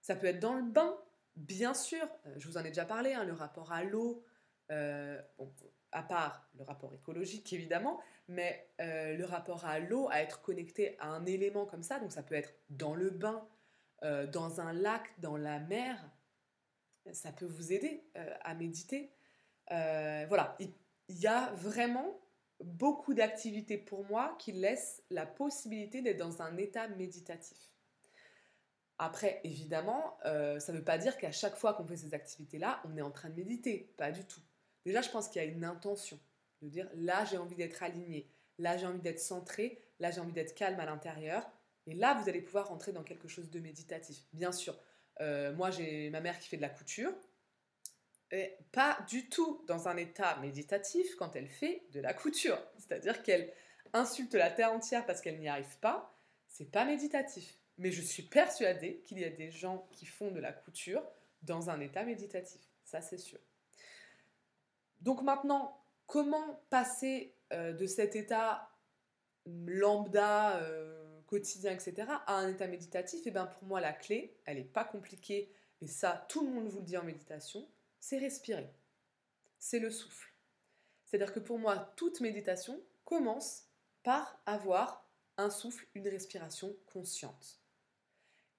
Ça 0.07 0.15
peut 0.15 0.27
être 0.27 0.39
dans 0.39 0.53
le 0.53 0.63
bain, 0.63 0.97
bien 1.35 1.73
sûr, 1.73 2.07
euh, 2.27 2.33
je 2.37 2.47
vous 2.47 2.57
en 2.57 2.61
ai 2.63 2.69
déjà 2.69 2.85
parlé, 2.85 3.13
hein, 3.13 3.25
le 3.25 3.33
rapport 3.33 3.73
à 3.73 3.83
l'eau, 3.83 4.23
euh, 4.71 5.21
à 5.91 6.01
part 6.01 6.49
le 6.57 6.63
rapport 6.63 6.93
écologique 6.93 7.51
évidemment, 7.51 7.99
mais 8.29 8.71
euh, 8.79 9.17
le 9.17 9.25
rapport 9.25 9.65
à 9.65 9.79
l'eau, 9.79 10.07
à 10.09 10.21
être 10.21 10.41
connecté 10.41 10.97
à 10.99 11.09
un 11.09 11.25
élément 11.25 11.65
comme 11.65 11.83
ça, 11.83 11.99
donc 11.99 12.13
ça 12.13 12.23
peut 12.23 12.35
être 12.35 12.53
dans 12.69 12.95
le 12.95 13.09
bain, 13.09 13.45
dans 14.31 14.61
un 14.61 14.71
lac, 14.71 15.09
dans 15.19 15.35
la 15.35 15.59
mer, 15.59 16.09
ça 17.11 17.33
peut 17.33 17.45
vous 17.45 17.73
aider 17.73 18.09
à 18.15 18.53
méditer. 18.53 19.11
voilà, 19.69 20.55
il, 20.59 20.71
y 21.09 21.27
a 21.27 21.51
vraiment 21.51 22.17
beaucoup 22.61 23.13
d'activités 23.13 23.77
pour 23.77 24.05
moi 24.05 24.37
qui 24.39 24.53
laissent 24.53 25.03
la 25.09 25.25
possibilité 25.25 26.01
d'être 26.01 26.19
dans 26.19 26.41
un 26.41 26.55
état 26.55 26.87
méditatif. 26.87 27.76
Après, 28.99 29.41
évidemment, 29.43 30.17
ça 30.23 30.71
ne 30.71 30.77
veut 30.77 30.83
pas 30.83 30.97
dire 30.97 31.17
qu'à 31.17 31.31
chaque 31.31 31.55
fois 31.55 31.73
qu'on 31.73 31.85
fait 31.85 31.97
ces 31.97 32.13
activités-là, 32.13 32.81
on 32.85 32.97
est 32.97 33.01
en 33.01 33.11
train 33.11 33.29
de 33.29 33.35
méditer, 33.35 33.93
pas 33.97 34.11
du 34.11 34.25
tout. 34.25 34.41
Déjà, 34.85 35.01
je 35.01 35.09
pense 35.09 35.27
qu'il 35.27 35.41
y 35.41 35.45
a 35.45 35.47
une 35.47 35.65
intention 35.65 36.19
de 36.61 36.69
dire 36.69 36.89
là, 36.95 37.25
j'ai 37.25 37.37
envie 37.37 37.55
d'être 37.55 37.83
aligné, 37.83 38.31
là, 38.57 38.77
j'ai 38.77 38.87
envie 38.87 39.01
d'être 39.01 39.19
centré, 39.19 39.79
là, 39.99 40.09
j'ai 40.11 40.19
envie 40.19 40.33
d'être 40.33 40.55
calme 40.55 40.79
à 40.79 40.85
l'intérieur. 40.85 41.47
Et 41.85 41.93
là, 41.93 42.15
vous 42.15 42.27
allez 42.27 42.41
pouvoir 42.41 42.69
rentrer 42.69 42.91
dans 42.91 43.03
quelque 43.03 43.27
chose 43.27 43.49
de 43.51 43.59
méditatif. 43.59 44.25
Bien 44.33 44.51
sûr, 44.51 44.77
euh, 45.21 45.53
moi, 45.53 45.71
j'ai 45.71 46.09
ma 46.09 46.21
mère 46.21 46.39
qui 46.39 46.47
fait 46.47 46.57
de 46.57 46.61
la 46.61 46.69
couture. 46.69 47.13
Pas 48.71 48.97
du 49.07 49.29
tout 49.29 49.63
dans 49.67 49.87
un 49.87 49.95
état 49.95 50.37
méditatif 50.39 51.15
quand 51.15 51.35
elle 51.35 51.47
fait 51.47 51.83
de 51.91 52.01
la 52.01 52.13
couture. 52.13 52.61
C'est-à-dire 52.77 53.23
qu'elle 53.23 53.53
insulte 53.93 54.33
la 54.33 54.51
terre 54.51 54.73
entière 54.73 55.05
parce 55.05 55.21
qu'elle 55.21 55.39
n'y 55.39 55.47
arrive 55.47 55.79
pas. 55.79 56.13
C'est 56.49 56.69
pas 56.69 56.83
méditatif. 56.83 57.57
Mais 57.77 57.91
je 57.91 58.01
suis 58.01 58.23
persuadée 58.23 59.01
qu'il 59.05 59.19
y 59.19 59.25
a 59.25 59.29
des 59.29 59.51
gens 59.51 59.87
qui 59.91 60.05
font 60.05 60.31
de 60.31 60.39
la 60.39 60.51
couture 60.51 61.03
dans 61.43 61.69
un 61.69 61.79
état 61.79 62.03
méditatif. 62.03 62.61
Ça, 62.83 63.01
c'est 63.01 63.17
sûr. 63.17 63.39
Donc 65.01 65.21
maintenant, 65.21 65.79
comment 66.07 66.61
passer 66.69 67.33
euh, 67.53 67.73
de 67.73 67.85
cet 67.85 68.15
état 68.15 68.69
lambda, 69.45 70.57
euh, 70.57 71.21
quotidien, 71.27 71.71
etc., 71.71 72.07
à 72.25 72.35
un 72.35 72.49
état 72.49 72.67
méditatif? 72.67 73.19
Et 73.19 73.29
eh 73.29 73.31
bien 73.31 73.45
pour 73.45 73.63
moi, 73.63 73.79
la 73.79 73.93
clé, 73.93 74.35
elle 74.45 74.57
n'est 74.57 74.63
pas 74.63 74.85
compliquée, 74.85 75.51
et 75.81 75.87
ça, 75.87 76.25
tout 76.29 76.43
le 76.43 76.51
monde 76.51 76.67
vous 76.67 76.79
le 76.79 76.85
dit 76.85 76.97
en 76.97 77.03
méditation, 77.03 77.67
c'est 77.99 78.17
respirer. 78.17 78.69
C'est 79.59 79.79
le 79.79 79.91
souffle. 79.91 80.31
C'est-à-dire 81.05 81.33
que 81.33 81.39
pour 81.39 81.59
moi, 81.59 81.93
toute 81.95 82.19
méditation 82.21 82.81
commence 83.05 83.65
par 84.03 84.41
avoir 84.45 85.07
un 85.37 85.49
souffle, 85.49 85.85
une 85.93 86.07
respiration 86.07 86.75
consciente. 86.91 87.59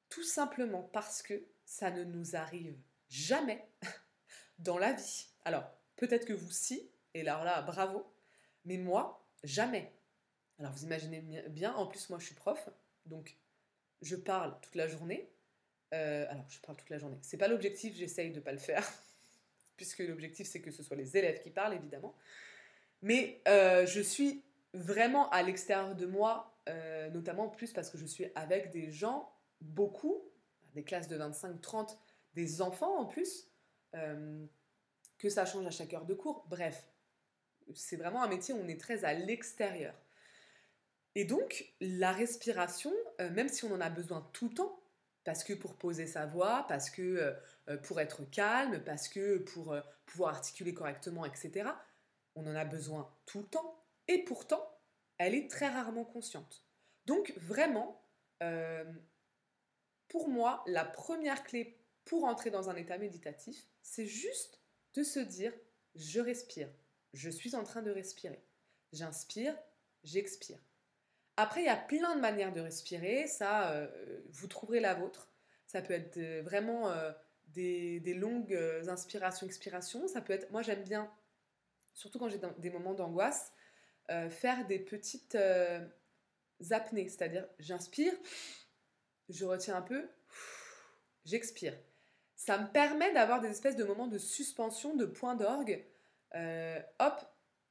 Tout 0.08 0.24
simplement 0.24 0.82
parce 0.82 1.22
que 1.22 1.44
ça 1.64 1.90
ne 1.90 2.04
nous 2.04 2.36
arrive 2.36 2.76
jamais 3.08 3.68
dans 4.58 4.78
la 4.78 4.92
vie. 4.92 5.26
Alors, 5.44 5.70
Peut-être 5.98 6.26
que 6.26 6.32
vous, 6.32 6.50
si, 6.50 6.88
et 7.12 7.28
alors 7.28 7.42
là, 7.44 7.60
bravo, 7.60 8.06
mais 8.64 8.78
moi, 8.78 9.28
jamais. 9.42 9.92
Alors 10.60 10.72
vous 10.72 10.84
imaginez 10.84 11.20
bien, 11.50 11.74
en 11.74 11.86
plus 11.86 12.08
moi 12.08 12.18
je 12.20 12.26
suis 12.26 12.34
prof, 12.34 12.68
donc 13.06 13.36
je 14.02 14.14
parle 14.14 14.56
toute 14.60 14.76
la 14.76 14.86
journée. 14.86 15.28
Euh, 15.92 16.26
alors 16.30 16.48
je 16.48 16.60
parle 16.60 16.76
toute 16.76 16.90
la 16.90 16.98
journée. 16.98 17.18
C'est 17.22 17.36
pas 17.36 17.48
l'objectif, 17.48 17.96
j'essaye 17.96 18.30
de 18.30 18.38
pas 18.38 18.52
le 18.52 18.58
faire, 18.58 18.88
puisque 19.76 20.00
l'objectif 20.00 20.46
c'est 20.46 20.60
que 20.60 20.70
ce 20.70 20.84
soit 20.84 20.96
les 20.96 21.16
élèves 21.16 21.42
qui 21.42 21.50
parlent 21.50 21.74
évidemment. 21.74 22.14
Mais 23.02 23.42
euh, 23.48 23.84
je 23.84 24.00
suis 24.00 24.44
vraiment 24.72 25.28
à 25.30 25.42
l'extérieur 25.42 25.96
de 25.96 26.06
moi, 26.06 26.56
euh, 26.68 27.10
notamment 27.10 27.48
plus 27.48 27.72
parce 27.72 27.90
que 27.90 27.98
je 27.98 28.06
suis 28.06 28.26
avec 28.36 28.70
des 28.70 28.92
gens, 28.92 29.32
beaucoup, 29.60 30.22
des 30.74 30.84
classes 30.84 31.08
de 31.08 31.18
25-30, 31.18 31.96
des 32.34 32.62
enfants 32.62 32.98
en 32.98 33.06
plus 33.06 33.50
que 35.18 35.28
ça 35.28 35.44
change 35.44 35.66
à 35.66 35.70
chaque 35.70 35.92
heure 35.92 36.04
de 36.04 36.14
cours. 36.14 36.46
Bref, 36.48 36.86
c'est 37.74 37.96
vraiment 37.96 38.22
un 38.22 38.28
métier 38.28 38.54
où 38.54 38.58
on 38.58 38.68
est 38.68 38.80
très 38.80 39.04
à 39.04 39.12
l'extérieur. 39.14 39.94
Et 41.14 41.24
donc, 41.24 41.72
la 41.80 42.12
respiration, 42.12 42.92
euh, 43.20 43.30
même 43.30 43.48
si 43.48 43.64
on 43.64 43.72
en 43.72 43.80
a 43.80 43.90
besoin 43.90 44.28
tout 44.32 44.48
le 44.48 44.54
temps, 44.54 44.80
parce 45.24 45.44
que 45.44 45.52
pour 45.52 45.74
poser 45.76 46.06
sa 46.06 46.26
voix, 46.26 46.64
parce 46.68 46.90
que 46.90 47.02
euh, 47.02 47.32
euh, 47.68 47.76
pour 47.76 48.00
être 48.00 48.22
calme, 48.30 48.82
parce 48.84 49.08
que 49.08 49.38
pour 49.38 49.76
pouvoir 50.06 50.34
articuler 50.34 50.72
correctement, 50.72 51.24
etc., 51.24 51.70
on 52.34 52.46
en 52.46 52.54
a 52.54 52.64
besoin 52.64 53.12
tout 53.26 53.40
le 53.40 53.46
temps. 53.46 53.84
Et 54.06 54.24
pourtant, 54.24 54.64
elle 55.18 55.34
est 55.34 55.50
très 55.50 55.68
rarement 55.68 56.04
consciente. 56.04 56.64
Donc, 57.06 57.34
vraiment, 57.38 58.00
pour 60.08 60.28
moi, 60.28 60.62
la 60.66 60.84
première 60.84 61.44
clé 61.44 61.78
pour 62.04 62.24
entrer 62.24 62.50
dans 62.50 62.70
un 62.70 62.76
état 62.76 62.98
méditatif, 62.98 63.66
c'est 63.82 64.06
juste 64.06 64.60
de 64.94 65.02
se 65.02 65.20
dire 65.20 65.52
je 65.94 66.20
respire, 66.20 66.68
je 67.12 67.30
suis 67.30 67.54
en 67.54 67.64
train 67.64 67.82
de 67.82 67.90
respirer. 67.90 68.42
J'inspire, 68.92 69.56
j'expire. 70.04 70.58
Après, 71.36 71.62
il 71.62 71.66
y 71.66 71.70
a 71.70 71.76
plein 71.76 72.16
de 72.16 72.20
manières 72.20 72.52
de 72.52 72.60
respirer, 72.60 73.26
ça, 73.26 73.70
euh, 73.72 74.20
vous 74.30 74.48
trouverez 74.48 74.80
la 74.80 74.94
vôtre. 74.94 75.30
Ça 75.66 75.82
peut 75.82 75.94
être 75.94 76.16
euh, 76.16 76.42
vraiment 76.42 76.90
euh, 76.90 77.12
des, 77.48 78.00
longues 78.14 78.58
inspirations, 78.88 79.46
expirations. 79.46 80.08
Ça 80.08 80.20
peut 80.20 80.32
être, 80.32 80.50
moi 80.50 80.62
j'aime 80.62 80.82
bien, 80.82 81.10
surtout 81.92 82.18
quand 82.18 82.28
j'ai 82.28 82.40
des 82.58 82.70
moments 82.70 82.94
d'angoisse, 82.94 83.52
faire 84.30 84.66
des 84.66 84.78
petites 84.78 85.36
apnées, 86.70 87.08
c'est-à-dire 87.08 87.46
j'inspire, 87.58 88.14
je 89.28 89.44
retiens 89.44 89.76
un 89.76 89.82
peu, 89.82 90.08
j'expire 91.24 91.74
ça 92.38 92.56
me 92.56 92.68
permet 92.68 93.12
d'avoir 93.12 93.40
des 93.40 93.48
espèces 93.48 93.74
de 93.74 93.82
moments 93.82 94.06
de 94.06 94.16
suspension, 94.16 94.94
de 94.94 95.04
points 95.04 95.34
d'orgue. 95.34 95.84
Euh, 96.36 96.80
hop, 97.00 97.20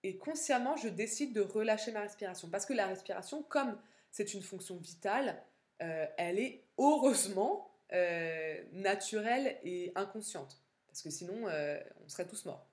et 0.04 0.18
consciemment, 0.18 0.76
je 0.76 0.90
décide 0.90 1.34
de 1.34 1.40
relâcher 1.40 1.94
ma 1.94 2.02
respiration. 2.02 2.50
Parce 2.50 2.66
que 2.66 2.74
la 2.74 2.86
respiration, 2.86 3.44
comme 3.44 3.80
c'est 4.12 4.34
une 4.34 4.42
fonction 4.42 4.76
vitale, 4.76 5.42
euh, 5.82 6.06
elle 6.18 6.38
est 6.38 6.66
heureusement 6.78 7.72
euh, 7.94 8.62
naturelle 8.74 9.58
et 9.64 9.94
inconsciente. 9.96 10.62
Parce 10.88 11.02
que 11.02 11.10
sinon, 11.10 11.46
on 12.04 12.10
serait 12.10 12.28
tous 12.28 12.44
morts. 12.46 12.68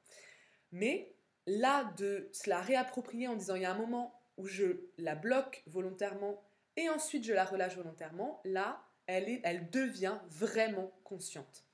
Mais 0.73 1.15
là, 1.47 1.93
de 1.97 2.29
se 2.33 2.51
la 2.51 2.61
réapproprier 2.61 3.29
en 3.29 3.37
disant 3.37 3.55
il 3.55 3.63
y 3.63 3.67
a 3.67 3.71
un 3.71 3.79
moment 3.79 4.21
où 4.37 4.47
je 4.47 4.89
la 4.99 5.15
bloque 5.15 5.63
volontairement 5.69 6.43
et 6.77 6.89
ensuite 6.89 7.25
je 7.25 7.33
la 7.33 7.45
relâche 7.45 7.77
volontairement, 7.77 8.41
là, 8.45 8.83
elle, 9.07 9.29
est, 9.29 9.41
elle 9.45 9.71
devient 9.71 10.19
vraiment 10.31 10.93
consciente. 11.05 11.65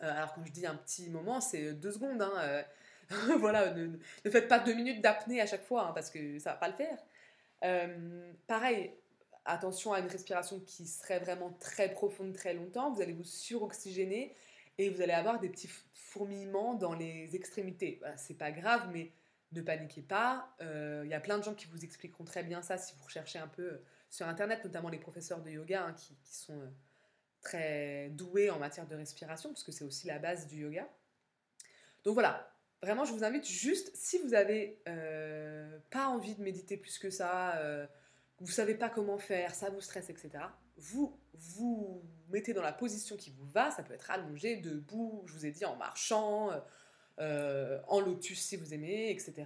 alors 0.00 0.34
quand 0.34 0.44
je 0.44 0.52
dis 0.52 0.66
un 0.66 0.74
petit 0.74 1.08
moment, 1.10 1.40
c'est 1.40 1.72
deux 1.74 1.92
secondes. 1.92 2.22
Hein, 2.22 2.64
voilà, 3.38 3.72
ne, 3.72 3.98
faites 4.30 4.48
pas 4.48 4.58
deux 4.58 4.74
minutes 4.74 5.00
d'apnée 5.00 5.40
à 5.40 5.46
chaque 5.46 5.64
fois, 5.64 5.88
hein, 5.88 5.92
parce 5.92 6.10
que 6.10 6.38
ça 6.38 6.52
va 6.52 6.56
pas 6.56 6.68
le 6.68 6.74
faire. 6.74 6.98
Euh, 7.64 8.32
pareil, 8.46 8.92
attention 9.44 9.92
à 9.92 10.00
une 10.00 10.08
respiration 10.08 10.60
qui 10.60 10.86
serait 10.86 11.20
vraiment 11.20 11.52
très 11.60 11.92
profonde 11.92 12.32
très 12.32 12.54
longtemps. 12.54 12.90
Vous 12.90 13.00
allez 13.00 13.12
vous 13.12 13.24
suroxygéner 13.24 14.34
et 14.78 14.90
vous 14.90 15.00
allez 15.00 15.12
avoir 15.12 15.40
des 15.40 15.48
petits 15.48 15.70
fourmillements 15.94 16.74
dans 16.74 16.94
les 16.94 17.34
extrémités. 17.34 17.98
Bah, 18.02 18.16
c'est 18.16 18.36
pas 18.36 18.50
grave, 18.50 18.88
mais 18.92 19.12
ne 19.52 19.62
paniquez 19.62 20.02
pas. 20.02 20.54
Il 20.60 20.66
euh, 20.66 21.06
y 21.06 21.14
a 21.14 21.20
plein 21.20 21.38
de 21.38 21.44
gens 21.44 21.54
qui 21.54 21.66
vous 21.66 21.84
expliqueront 21.84 22.24
très 22.24 22.42
bien 22.42 22.62
ça 22.62 22.76
si 22.76 22.94
vous 22.96 23.04
recherchez 23.04 23.38
un 23.38 23.48
peu 23.48 23.62
euh, 23.62 23.84
sur 24.16 24.26
Internet, 24.26 24.64
notamment 24.64 24.88
les 24.88 24.98
professeurs 24.98 25.42
de 25.42 25.50
yoga 25.50 25.84
hein, 25.84 25.92
qui, 25.92 26.16
sont 26.24 26.72
très 27.42 28.08
doués 28.08 28.48
en 28.48 28.58
matière 28.58 28.86
de 28.86 28.96
respiration, 28.96 29.50
parce 29.50 29.62
que 29.62 29.72
c'est 29.72 29.84
aussi 29.84 30.06
la 30.06 30.18
base 30.18 30.46
du 30.46 30.62
yoga. 30.62 30.88
Donc 32.02 32.14
voilà, 32.14 32.50
vraiment, 32.82 33.04
je 33.04 33.12
vous 33.12 33.24
invite 33.24 33.46
juste, 33.46 33.94
si 33.94 34.18
vous 34.18 34.28
n'avez 34.28 34.80
euh, 34.88 35.78
pas 35.90 36.08
envie 36.08 36.34
de 36.34 36.42
méditer 36.42 36.78
plus 36.78 36.98
que 36.98 37.10
ça, 37.10 37.56
euh, 37.58 37.86
vous 38.40 38.50
savez 38.50 38.74
pas 38.74 38.88
comment 38.88 39.18
faire, 39.18 39.54
ça 39.54 39.68
vous 39.68 39.82
stresse, 39.82 40.08
etc., 40.08 40.30
vous 40.78 41.20
vous 41.34 42.02
mettez 42.30 42.54
dans 42.54 42.62
la 42.62 42.72
position 42.72 43.16
qui 43.18 43.30
vous 43.30 43.46
va, 43.46 43.70
ça 43.70 43.82
peut 43.82 43.94
être 43.94 44.10
allongé, 44.10 44.56
debout, 44.56 45.24
je 45.26 45.34
vous 45.34 45.44
ai 45.44 45.50
dit, 45.50 45.66
en 45.66 45.76
marchant, 45.76 46.50
euh, 47.18 47.80
en 47.86 48.00
lotus 48.00 48.40
si 48.40 48.56
vous 48.56 48.72
aimez, 48.72 49.10
etc. 49.10 49.44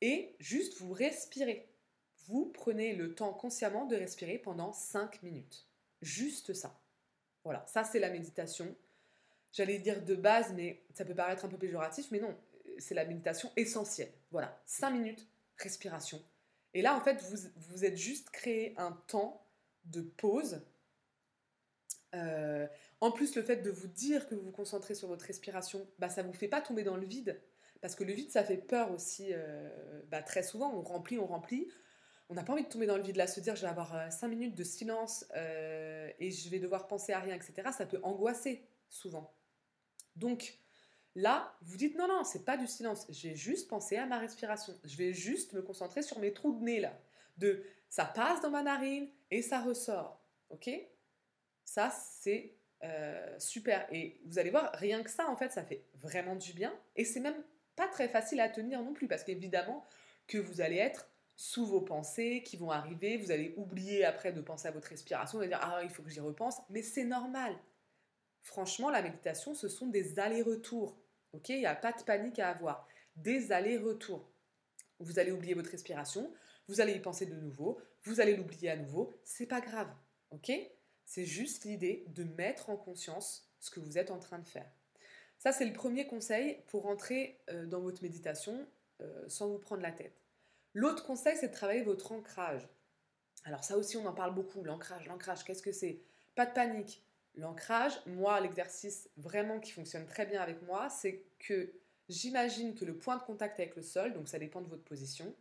Et 0.00 0.36
juste 0.38 0.80
vous 0.80 0.92
respirez. 0.92 1.73
Vous 2.26 2.46
prenez 2.46 2.94
le 2.94 3.14
temps 3.14 3.32
consciemment 3.32 3.86
de 3.86 3.96
respirer 3.96 4.38
pendant 4.38 4.72
5 4.72 5.22
minutes. 5.22 5.66
Juste 6.02 6.54
ça. 6.54 6.78
Voilà, 7.44 7.64
ça 7.66 7.84
c'est 7.84 7.98
la 7.98 8.10
méditation 8.10 8.74
j'allais 9.54 9.78
dire 9.78 10.04
de 10.04 10.14
base, 10.14 10.52
mais 10.52 10.82
ça 10.92 11.04
peut 11.04 11.14
paraître 11.14 11.44
un 11.46 11.48
peu 11.48 11.56
péjoratif, 11.56 12.10
mais 12.10 12.20
non, 12.20 12.36
c'est 12.78 12.94
la 12.94 13.06
méditation 13.06 13.50
essentielle. 13.56 14.12
Voilà, 14.30 14.60
5 14.66 14.90
minutes, 14.90 15.26
respiration. 15.56 16.22
Et 16.74 16.82
là, 16.82 16.96
en 16.96 17.00
fait, 17.00 17.22
vous 17.22 17.48
vous 17.70 17.84
êtes 17.84 17.96
juste 17.96 18.30
créé 18.30 18.74
un 18.76 18.92
temps 19.06 19.46
de 19.86 20.02
pause. 20.02 20.60
Euh, 22.14 22.66
en 23.00 23.12
plus, 23.12 23.36
le 23.36 23.42
fait 23.42 23.58
de 23.58 23.70
vous 23.70 23.86
dire 23.86 24.28
que 24.28 24.34
vous 24.34 24.42
vous 24.42 24.50
concentrez 24.50 24.94
sur 24.94 25.08
votre 25.08 25.24
respiration, 25.24 25.86
bah, 25.98 26.08
ça 26.08 26.22
ne 26.22 26.28
vous 26.28 26.34
fait 26.34 26.48
pas 26.48 26.60
tomber 26.60 26.82
dans 26.82 26.96
le 26.96 27.06
vide. 27.06 27.40
Parce 27.80 27.94
que 27.94 28.02
le 28.02 28.12
vide, 28.12 28.30
ça 28.30 28.42
fait 28.42 28.56
peur 28.56 28.90
aussi. 28.90 29.28
Euh, 29.30 30.02
bah, 30.10 30.22
très 30.22 30.42
souvent, 30.42 30.74
on 30.74 30.82
remplit, 30.82 31.18
on 31.18 31.26
remplit. 31.26 31.68
On 32.28 32.34
n'a 32.34 32.42
pas 32.42 32.52
envie 32.54 32.64
de 32.64 32.68
tomber 32.68 32.86
dans 32.86 32.96
le 32.96 33.02
vide 33.02 33.16
là, 33.16 33.26
se 33.26 33.40
dire 33.40 33.54
je 33.54 33.62
vais 33.62 33.68
avoir 33.68 34.10
5 34.12 34.26
euh, 34.26 34.30
minutes 34.30 34.54
de 34.54 34.64
silence 34.64 35.26
et 35.34 36.30
je 36.30 36.48
vais 36.48 36.58
devoir 36.58 36.86
penser 36.86 37.12
à 37.12 37.20
rien, 37.20 37.34
etc. 37.34 37.68
Ça 37.76 37.86
peut 37.86 38.00
angoisser 38.02 38.66
souvent. 38.88 39.34
Donc 40.16 40.58
là, 41.14 41.56
vous 41.62 41.76
dites 41.76 41.96
non, 41.96 42.08
non, 42.08 42.24
c'est 42.24 42.44
pas 42.44 42.56
du 42.56 42.66
silence. 42.66 43.06
J'ai 43.10 43.34
juste 43.34 43.68
pensé 43.68 43.96
à 43.96 44.06
ma 44.06 44.18
respiration. 44.18 44.74
Je 44.84 44.96
vais 44.96 45.12
juste 45.12 45.52
me 45.52 45.62
concentrer 45.62 46.02
sur 46.02 46.18
mes 46.18 46.32
trous 46.32 46.52
de 46.58 46.64
nez 46.64 46.80
là. 46.80 46.98
De 47.36 47.64
ça 47.88 48.04
passe 48.04 48.40
dans 48.40 48.50
ma 48.50 48.62
narine 48.62 49.08
et 49.30 49.42
ça 49.42 49.60
ressort. 49.60 50.20
Ok? 50.50 50.70
Ça, 51.64 51.90
c'est 51.90 52.54
euh, 52.82 53.38
super. 53.38 53.86
Et 53.92 54.20
vous 54.26 54.38
allez 54.38 54.50
voir, 54.50 54.70
rien 54.74 55.02
que 55.02 55.10
ça, 55.10 55.28
en 55.30 55.36
fait, 55.36 55.52
ça 55.52 55.64
fait 55.64 55.84
vraiment 55.94 56.36
du 56.36 56.52
bien. 56.52 56.72
Et 56.96 57.04
c'est 57.04 57.20
même 57.20 57.42
pas 57.76 57.88
très 57.88 58.08
facile 58.08 58.40
à 58.40 58.48
tenir 58.48 58.82
non 58.82 58.92
plus 58.92 59.08
parce 59.08 59.24
qu'évidemment 59.24 59.84
que 60.26 60.38
vous 60.38 60.60
allez 60.60 60.76
être 60.76 61.08
sous 61.36 61.66
vos 61.66 61.80
pensées 61.80 62.42
qui 62.44 62.56
vont 62.56 62.70
arriver, 62.70 63.16
vous 63.16 63.30
allez 63.30 63.54
oublier 63.56 64.04
après 64.04 64.32
de 64.32 64.40
penser 64.40 64.68
à 64.68 64.70
votre 64.70 64.88
respiration, 64.88 65.38
allez 65.38 65.48
dire 65.48 65.60
ah 65.60 65.80
il 65.82 65.90
faut 65.90 66.02
que 66.02 66.10
j'y 66.10 66.20
repense, 66.20 66.56
mais 66.70 66.82
c'est 66.82 67.04
normal. 67.04 67.56
Franchement, 68.42 68.90
la 68.90 69.02
méditation, 69.02 69.54
ce 69.54 69.68
sont 69.68 69.86
des 69.86 70.18
allers-retours. 70.18 70.98
Ok 71.32 71.48
Il 71.48 71.58
n'y 71.58 71.66
a 71.66 71.74
pas 71.74 71.92
de 71.92 72.02
panique 72.02 72.38
à 72.38 72.50
avoir. 72.50 72.86
Des 73.16 73.52
allers-retours. 73.52 74.30
Vous 75.00 75.18
allez 75.18 75.32
oublier 75.32 75.54
votre 75.54 75.70
respiration, 75.70 76.32
vous 76.68 76.80
allez 76.80 76.94
y 76.94 77.00
penser 77.00 77.26
de 77.26 77.34
nouveau, 77.34 77.80
vous 78.04 78.20
allez 78.20 78.36
l'oublier 78.36 78.70
à 78.70 78.76
nouveau. 78.76 79.12
C'est 79.24 79.46
pas 79.46 79.60
grave. 79.60 79.88
Ok? 80.30 80.52
C'est 81.04 81.24
juste 81.24 81.64
l'idée 81.64 82.04
de 82.08 82.24
mettre 82.24 82.70
en 82.70 82.76
conscience 82.76 83.50
ce 83.60 83.70
que 83.70 83.80
vous 83.80 83.98
êtes 83.98 84.10
en 84.10 84.18
train 84.18 84.38
de 84.38 84.46
faire. 84.46 84.70
Ça, 85.38 85.52
c'est 85.52 85.66
le 85.66 85.72
premier 85.72 86.06
conseil 86.06 86.62
pour 86.68 86.86
entrer 86.86 87.40
euh, 87.50 87.66
dans 87.66 87.80
votre 87.80 88.02
méditation 88.02 88.66
euh, 89.00 89.28
sans 89.28 89.48
vous 89.48 89.58
prendre 89.58 89.82
la 89.82 89.92
tête. 89.92 90.23
L'autre 90.74 91.06
conseil, 91.06 91.36
c'est 91.36 91.48
de 91.48 91.54
travailler 91.54 91.82
votre 91.82 92.12
ancrage. 92.12 92.68
Alors 93.44 93.64
ça 93.64 93.76
aussi, 93.76 93.96
on 93.96 94.06
en 94.06 94.14
parle 94.14 94.34
beaucoup, 94.34 94.62
l'ancrage, 94.64 95.06
l'ancrage, 95.06 95.44
qu'est-ce 95.44 95.62
que 95.62 95.72
c'est? 95.72 96.02
Pas 96.34 96.46
de 96.46 96.52
panique, 96.52 97.04
L'ancrage, 97.36 97.94
moi, 98.06 98.40
l'exercice 98.40 99.10
vraiment 99.16 99.58
qui 99.58 99.72
fonctionne 99.72 100.06
très 100.06 100.24
bien 100.24 100.40
avec 100.40 100.62
moi, 100.62 100.88
c'est 100.88 101.24
que 101.40 101.72
j'imagine 102.08 102.74
que 102.74 102.84
le 102.84 102.96
point 102.96 103.16
de 103.16 103.22
contact 103.22 103.58
avec 103.58 103.74
le 103.74 103.82
sol, 103.82 104.12
donc 104.12 104.28
ça 104.28 104.38
dépend 104.38 104.60
de 104.60 104.68
votre 104.68 104.84
position, 104.84 105.34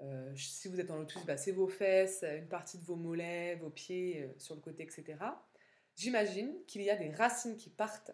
euh, 0.00 0.36
si 0.36 0.68
vous 0.68 0.78
êtes 0.78 0.90
en 0.90 0.98
lotus, 0.98 1.24
bah, 1.24 1.38
c'est 1.38 1.52
vos 1.52 1.68
fesses, 1.68 2.22
une 2.22 2.48
partie 2.48 2.76
de 2.76 2.84
vos 2.84 2.96
mollets, 2.96 3.54
vos 3.56 3.70
pieds 3.70 4.24
euh, 4.24 4.38
sur 4.38 4.54
le 4.54 4.60
côté, 4.60 4.82
etc. 4.82 5.16
J'imagine 5.94 6.54
qu'il 6.66 6.82
y 6.82 6.90
a 6.90 6.96
des 6.96 7.10
racines 7.10 7.56
qui 7.56 7.70
partent 7.70 8.10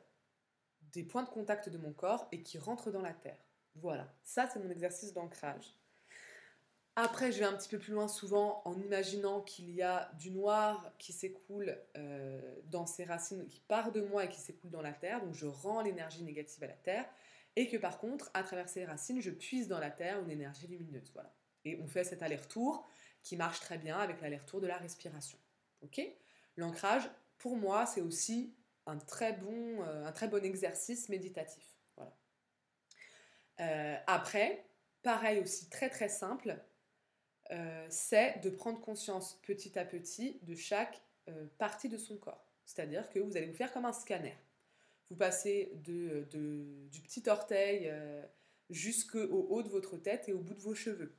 des 0.92 1.02
points 1.02 1.24
de 1.24 1.28
contact 1.28 1.70
de 1.70 1.78
mon 1.78 1.92
corps 1.92 2.28
et 2.30 2.44
qui 2.44 2.56
rentrent 2.56 2.92
dans 2.92 3.02
la 3.02 3.14
terre. 3.14 3.44
Voilà, 3.74 4.14
ça 4.22 4.48
c'est 4.48 4.60
mon 4.60 4.70
exercice 4.70 5.12
d'ancrage. 5.12 5.76
Après, 6.94 7.32
je 7.32 7.38
vais 7.38 7.46
un 7.46 7.54
petit 7.54 7.70
peu 7.70 7.78
plus 7.78 7.94
loin 7.94 8.06
souvent 8.06 8.60
en 8.66 8.78
imaginant 8.78 9.40
qu'il 9.40 9.70
y 9.70 9.80
a 9.80 10.12
du 10.18 10.30
noir 10.30 10.92
qui 10.98 11.12
s'écoule 11.12 11.78
euh, 11.96 12.60
dans 12.66 12.84
ces 12.84 13.04
racines, 13.04 13.48
qui 13.48 13.60
part 13.60 13.92
de 13.92 14.02
moi 14.02 14.24
et 14.24 14.28
qui 14.28 14.40
s'écoule 14.40 14.70
dans 14.70 14.82
la 14.82 14.92
terre. 14.92 15.24
Donc 15.24 15.34
je 15.34 15.46
rends 15.46 15.80
l'énergie 15.80 16.22
négative 16.22 16.62
à 16.64 16.66
la 16.66 16.74
terre. 16.74 17.08
Et 17.56 17.68
que 17.68 17.78
par 17.78 17.98
contre, 17.98 18.30
à 18.34 18.42
travers 18.42 18.68
ces 18.68 18.84
racines, 18.84 19.20
je 19.20 19.30
puise 19.30 19.68
dans 19.68 19.78
la 19.78 19.90
terre 19.90 20.20
une 20.20 20.30
énergie 20.30 20.66
lumineuse. 20.66 21.10
Voilà. 21.14 21.34
Et 21.64 21.78
on 21.82 21.86
fait 21.86 22.04
cet 22.04 22.22
aller-retour 22.22 22.86
qui 23.22 23.36
marche 23.36 23.60
très 23.60 23.78
bien 23.78 23.98
avec 23.98 24.20
l'aller-retour 24.20 24.60
de 24.60 24.66
la 24.66 24.76
respiration. 24.76 25.38
L'ancrage, 26.56 27.08
pour 27.38 27.56
moi, 27.56 27.86
c'est 27.86 28.00
aussi 28.02 28.54
un 28.86 28.98
très, 28.98 29.32
bon, 29.32 29.82
euh, 29.82 30.04
un 30.04 30.12
très 30.12 30.28
bon 30.28 30.44
exercice 30.44 31.08
méditatif. 31.08 31.66
Voilà. 31.96 32.16
Euh, 33.60 33.96
après, 34.06 34.64
pareil 35.02 35.40
aussi, 35.40 35.68
très 35.68 35.88
très 35.88 36.08
simple, 36.08 36.58
euh, 37.52 37.86
c'est 37.90 38.40
de 38.42 38.50
prendre 38.50 38.80
conscience 38.80 39.38
petit 39.42 39.78
à 39.78 39.84
petit 39.84 40.38
de 40.42 40.54
chaque 40.54 41.02
euh, 41.28 41.46
partie 41.58 41.88
de 41.88 41.98
son 41.98 42.16
corps. 42.16 42.46
C'est-à-dire 42.64 43.10
que 43.10 43.18
vous 43.18 43.36
allez 43.36 43.46
vous 43.46 43.54
faire 43.54 43.72
comme 43.72 43.84
un 43.84 43.92
scanner. 43.92 44.34
Vous 45.10 45.16
passez 45.16 45.70
du 45.74 46.10
petit 47.02 47.28
orteil 47.28 47.88
euh, 47.90 48.22
jusqu'au 48.70 49.46
haut 49.50 49.62
de 49.62 49.68
votre 49.68 49.98
tête 49.98 50.28
et 50.28 50.32
au 50.32 50.38
bout 50.38 50.54
de 50.54 50.60
vos 50.60 50.74
cheveux. 50.74 51.14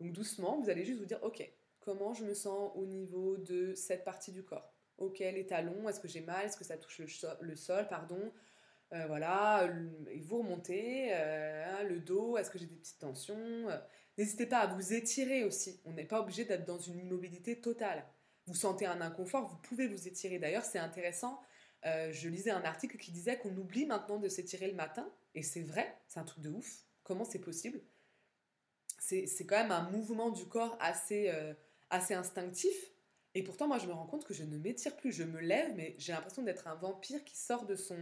Donc 0.00 0.12
doucement, 0.12 0.58
vous 0.58 0.70
allez 0.70 0.84
juste 0.84 1.00
vous 1.00 1.06
dire, 1.06 1.22
ok, 1.22 1.46
comment 1.80 2.14
je 2.14 2.24
me 2.24 2.32
sens 2.32 2.72
au 2.74 2.86
niveau 2.86 3.36
de 3.36 3.74
cette 3.74 4.04
partie 4.04 4.32
du 4.32 4.42
corps? 4.42 4.72
Ok, 4.96 5.18
les 5.18 5.46
talons, 5.46 5.88
est-ce 5.88 6.00
que 6.00 6.08
j'ai 6.08 6.22
mal? 6.22 6.46
Est-ce 6.46 6.56
que 6.56 6.64
ça 6.64 6.78
touche 6.78 7.00
le, 7.40 7.56
sol, 7.56 7.86
pardon 7.88 8.32
voilà, 8.90 9.68
et 10.10 10.20
vous 10.20 10.38
remontez, 10.38 11.12
hein, 11.12 11.82
le 11.82 12.00
dos, 12.00 12.36
est-ce 12.38 12.50
que 12.50 12.58
j'ai 12.58 12.66
des 12.66 12.76
petites 12.76 12.98
tensions 12.98 13.66
N'hésitez 14.18 14.46
pas 14.46 14.58
à 14.58 14.66
vous 14.66 14.92
étirer 14.92 15.44
aussi. 15.44 15.80
On 15.84 15.92
n'est 15.92 16.04
pas 16.04 16.20
obligé 16.20 16.44
d'être 16.44 16.64
dans 16.64 16.78
une 16.78 16.98
immobilité 16.98 17.60
totale. 17.60 18.04
Vous 18.46 18.54
sentez 18.54 18.84
un 18.84 19.00
inconfort, 19.00 19.46
vous 19.46 19.56
pouvez 19.58 19.86
vous 19.86 20.08
étirer. 20.08 20.40
D'ailleurs, 20.40 20.64
c'est 20.64 20.80
intéressant. 20.80 21.40
Euh, 21.86 22.12
je 22.12 22.28
lisais 22.28 22.50
un 22.50 22.64
article 22.64 22.96
qui 22.96 23.12
disait 23.12 23.38
qu'on 23.38 23.56
oublie 23.56 23.86
maintenant 23.86 24.18
de 24.18 24.28
s'étirer 24.28 24.66
le 24.66 24.74
matin. 24.74 25.08
Et 25.36 25.42
c'est 25.42 25.62
vrai, 25.62 25.96
c'est 26.08 26.18
un 26.18 26.24
truc 26.24 26.42
de 26.42 26.50
ouf. 26.50 26.84
Comment 27.04 27.24
c'est 27.24 27.38
possible? 27.38 27.80
C'est, 28.98 29.46
quand 29.46 29.56
même 29.56 29.70
un 29.70 29.88
mouvement 29.88 30.30
du 30.30 30.44
corps 30.46 30.76
assez, 30.80 31.28
euh, 31.28 31.54
assez 31.88 32.14
instinctif. 32.14 32.74
Et 33.34 33.44
pourtant, 33.44 33.68
moi, 33.68 33.78
je 33.78 33.86
me 33.86 33.92
rends 33.92 34.06
compte 34.06 34.24
que 34.24 34.34
je 34.34 34.42
ne 34.42 34.58
m'étire 34.58 34.96
plus. 34.96 35.12
Je 35.12 35.22
me 35.22 35.38
lève, 35.40 35.74
mais 35.76 35.94
j'ai 35.98 36.12
l'impression 36.12 36.42
d'être 36.42 36.66
un 36.66 36.74
vampire 36.74 37.22
qui 37.24 37.36
sort 37.36 37.66
de 37.66 37.76
son, 37.76 37.96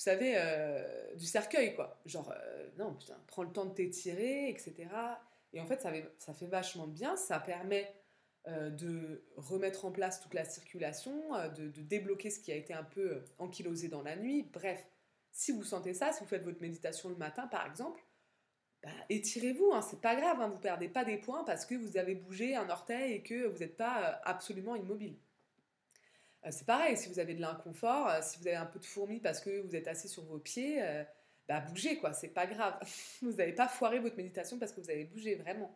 vous 0.00 0.04
savez, 0.04 0.32
euh, 0.34 1.14
du 1.16 1.26
cercueil, 1.26 1.74
quoi. 1.74 2.00
Genre, 2.06 2.32
euh, 2.32 2.70
non, 2.78 2.94
putain, 2.94 3.22
prends 3.26 3.42
le 3.42 3.52
temps 3.52 3.66
de 3.66 3.74
t'étirer, 3.74 4.48
etc. 4.48 4.88
Et 5.52 5.60
en 5.60 5.66
fait, 5.66 5.82
ça 5.82 6.32
fait, 6.32 6.46
vachement 6.46 6.86
bien, 6.86 7.16
ça 7.16 7.38
permet 7.38 7.94
euh, 8.48 8.70
de 8.70 9.26
remettre 9.36 9.84
en 9.84 9.92
place 9.92 10.22
toute 10.22 10.32
la 10.32 10.46
circulation, 10.46 11.34
de, 11.54 11.68
débloquer 11.82 12.30
ce 12.30 12.40
qui 12.40 12.50
a 12.50 12.54
été 12.54 12.72
un 12.72 12.82
peu 12.82 13.22
ankylosé 13.36 13.88
dans 13.88 14.00
la 14.00 14.16
nuit. 14.16 14.48
Bref, 14.50 14.82
si 15.32 15.52
vous 15.52 15.64
sentez 15.64 15.92
ça, 15.92 16.12
si 16.12 16.20
vous 16.20 16.30
faites 16.30 16.44
votre 16.44 16.62
méditation 16.62 17.10
le 17.10 17.16
matin, 17.16 17.46
par 17.46 17.66
exemple, 17.66 18.02
bah, 18.82 18.88
étirez-vous, 19.10 19.70
hein, 19.74 19.82
c'est 19.82 20.00
pas 20.00 20.16
grave, 20.16 20.40
hein, 20.40 20.48
vous 20.48 20.60
perdez 20.60 20.88
pas 20.88 21.04
des 21.04 21.18
points 21.18 21.44
parce 21.44 21.66
que 21.66 21.74
vous 21.74 21.98
avez 21.98 22.14
bougé 22.14 22.56
un 22.56 22.70
orteil 22.70 23.12
et 23.12 23.22
que 23.22 23.48
vous 23.48 23.58
n'êtes 23.58 23.76
pas 23.76 24.18
absolument 24.24 24.76
immobile. 24.76 25.18
Euh, 26.46 26.48
c'est 26.50 26.66
pareil, 26.66 26.96
si 26.96 27.08
vous 27.08 27.18
avez 27.18 27.34
de 27.34 27.40
l'inconfort, 27.40 28.08
euh, 28.08 28.20
si 28.22 28.38
vous 28.38 28.46
avez 28.46 28.56
un 28.56 28.66
peu 28.66 28.78
de 28.78 28.84
fourmis 28.84 29.20
parce 29.20 29.40
que 29.40 29.60
vous 29.60 29.76
êtes 29.76 29.88
assis 29.88 30.08
sur 30.08 30.24
vos 30.24 30.38
pieds, 30.38 30.82
bah 31.48 31.60
bougez 31.60 31.98
quoi, 31.98 32.12
c'est 32.12 32.28
pas 32.28 32.46
grave. 32.46 32.78
vous 33.22 33.32
n'avez 33.32 33.52
pas 33.52 33.68
foiré 33.68 33.98
votre 33.98 34.16
méditation 34.16 34.58
parce 34.58 34.72
que 34.72 34.80
vous 34.80 34.90
avez 34.90 35.04
bougé 35.04 35.34
vraiment. 35.36 35.74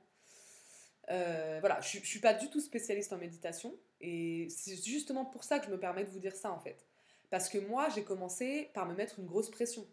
voilà, 1.09 1.81
je, 1.81 1.99
je 1.99 2.07
suis 2.07 2.21
pas 2.21 2.35
du 2.35 2.49
tout 2.51 2.61
spécialiste 2.61 3.13
en 3.13 3.19
méditation 3.19 3.75
et 4.01 4.49
c'est 4.51 4.77
justement 4.77 5.25
pour 5.25 5.45
ça 5.45 5.59
que 5.59 5.67
je 5.67 5.71
me 5.71 5.79
permets 5.79 6.05
de 6.05 6.11
vous 6.11 6.21
dire 6.21 6.35
ça 6.35 6.51
en 6.51 6.61
fait. 6.61 6.87
Parce 7.31 7.49
que 7.49 7.59
moi, 7.59 7.89
j'ai 7.89 8.05
commencé 8.05 8.71
par 8.75 8.87
me 8.87 8.95
mettre 8.95 9.19
une 9.19 9.27
grosse 9.27 9.51
pression. 9.51 9.85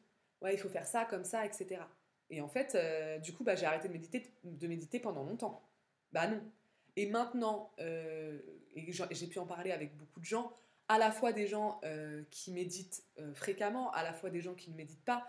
Ouais, 0.42 0.54
il 0.54 0.60
faut 0.60 0.70
faire 0.70 0.86
ça, 0.86 1.06
comme 1.06 1.24
ça, 1.24 1.44
etc. 1.44 1.82
Et 2.30 2.42
en 2.42 2.48
fait, 2.48 2.76
euh, 2.76 3.18
du 3.20 3.34
coup, 3.34 3.44
bah, 3.44 3.56
j'ai 3.56 3.66
arrêté 3.66 3.88
de 3.88 3.94
méditer, 3.94 4.32
de 4.44 4.68
méditer 4.68 5.00
pendant 5.00 5.24
longtemps. 5.24 5.62
Bah 6.12 6.28
non. 6.28 6.42
Et 6.96 7.06
maintenant, 7.06 7.72
euh, 7.80 8.40
j'ai 9.12 9.28
pu 9.28 9.40
en 9.40 9.46
parler 9.46 9.72
avec 9.72 9.96
beaucoup 9.98 10.20
de 10.20 10.26
gens, 10.26 10.54
à 10.88 10.98
la 10.98 11.12
fois 11.12 11.32
des 11.32 11.48
gens 11.48 11.80
euh, 11.84 12.24
qui 12.32 12.52
méditent 12.52 13.04
fréquemment, 13.34 13.92
à 13.92 14.04
la 14.04 14.14
fois 14.14 14.30
des 14.30 14.42
gens 14.42 14.56
qui 14.56 14.72
ne 14.72 14.76
méditent 14.76 15.06
pas. 15.06 15.28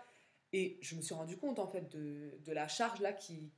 Et 0.51 0.77
je 0.81 0.95
me 0.95 1.01
suis 1.01 1.15
rendu 1.15 1.35
compte, 1.35 1.57
en 1.57 1.67
fait, 1.67 1.89
de, 1.89 2.51
la 2.51 2.67
charge 2.67 2.99
là 3.01 3.11
qui, 3.11 3.51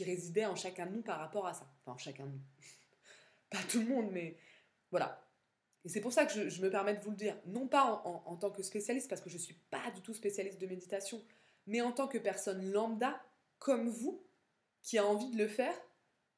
résidait 0.00 0.44
en 0.44 0.54
chacun 0.54 0.86
de 0.86 0.92
nous 0.92 1.02
par 1.02 1.18
rapport 1.18 1.46
à 1.46 1.54
ça. 1.54 1.66
Enfin, 1.86 1.96
chacun 1.98 2.26
de 2.26 2.32
nous. 2.32 2.40
pas 3.50 3.58
tout 3.70 3.80
le 3.80 3.86
monde, 3.86 4.10
mais 4.12 4.36
voilà. 4.90 5.24
Et 5.84 5.88
c'est 5.88 6.00
pour 6.00 6.12
ça 6.12 6.26
que 6.26 6.48
je, 6.48 6.62
me 6.62 6.70
permets 6.70 6.94
de 6.94 7.00
vous 7.00 7.10
le 7.10 7.16
dire. 7.16 7.36
Non 7.46 7.66
pas 7.66 8.02
en, 8.04 8.22
en 8.26 8.36
tant 8.36 8.50
que 8.50 8.62
spécialiste, 8.62 9.08
parce 9.08 9.22
que 9.22 9.30
je 9.30 9.36
ne 9.36 9.40
suis 9.40 9.56
pas 9.70 9.90
du 9.94 10.02
tout 10.02 10.12
spécialiste 10.12 10.60
de 10.60 10.66
méditation, 10.66 11.22
mais 11.66 11.80
en 11.80 11.90
tant 11.90 12.06
que 12.06 12.18
personne 12.18 12.70
lambda, 12.70 13.18
comme 13.58 13.88
vous, 13.88 14.22
qui 14.82 14.98
a 14.98 15.06
envie 15.06 15.30
de 15.30 15.38
le 15.38 15.48
faire, 15.48 15.74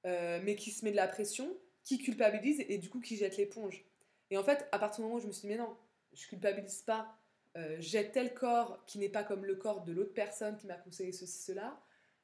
euh, 0.07 0.41
mais 0.43 0.57
qui 0.57 0.71
se 0.71 0.85
met 0.85 0.91
de 0.91 0.97
la 0.97 1.09
pression, 1.09 1.57
qui 1.83 1.99
culpabilise 1.99 2.65
et 2.69 2.79
du 2.79 2.89
coup 2.89 3.01
qui 3.01 3.17
jette 3.17 3.37
l'éponge. 3.37 3.85
Et 4.31 4.37
en 4.37 4.45
fait, 4.45 4.67
à 4.73 4.79
partir 4.79 4.99
du 4.99 5.03
moment 5.03 5.17
où 5.17 5.21
je 5.21 5.27
me 5.27 5.33
suis 5.33 5.43
dit, 5.43 5.49
mais 5.49 5.57
non, 5.57 5.77
je 6.13 6.27
culpabilise 6.27 6.83
pas, 6.83 7.17
euh, 7.57 7.77
j'ai 7.79 8.11
tel 8.11 8.35
corps 8.35 8.85
qui 8.87 8.99
n'est 8.99 9.09
pas 9.09 9.23
comme 9.23 9.45
le 9.45 9.55
corps 9.55 9.85
de 9.85 9.93
l'autre 9.93 10.15
personne 10.15 10.57
qui 10.57 10.67
m'a 10.67 10.77
conseillé 10.77 11.13
ceci, 11.13 11.43
cela, 11.43 11.81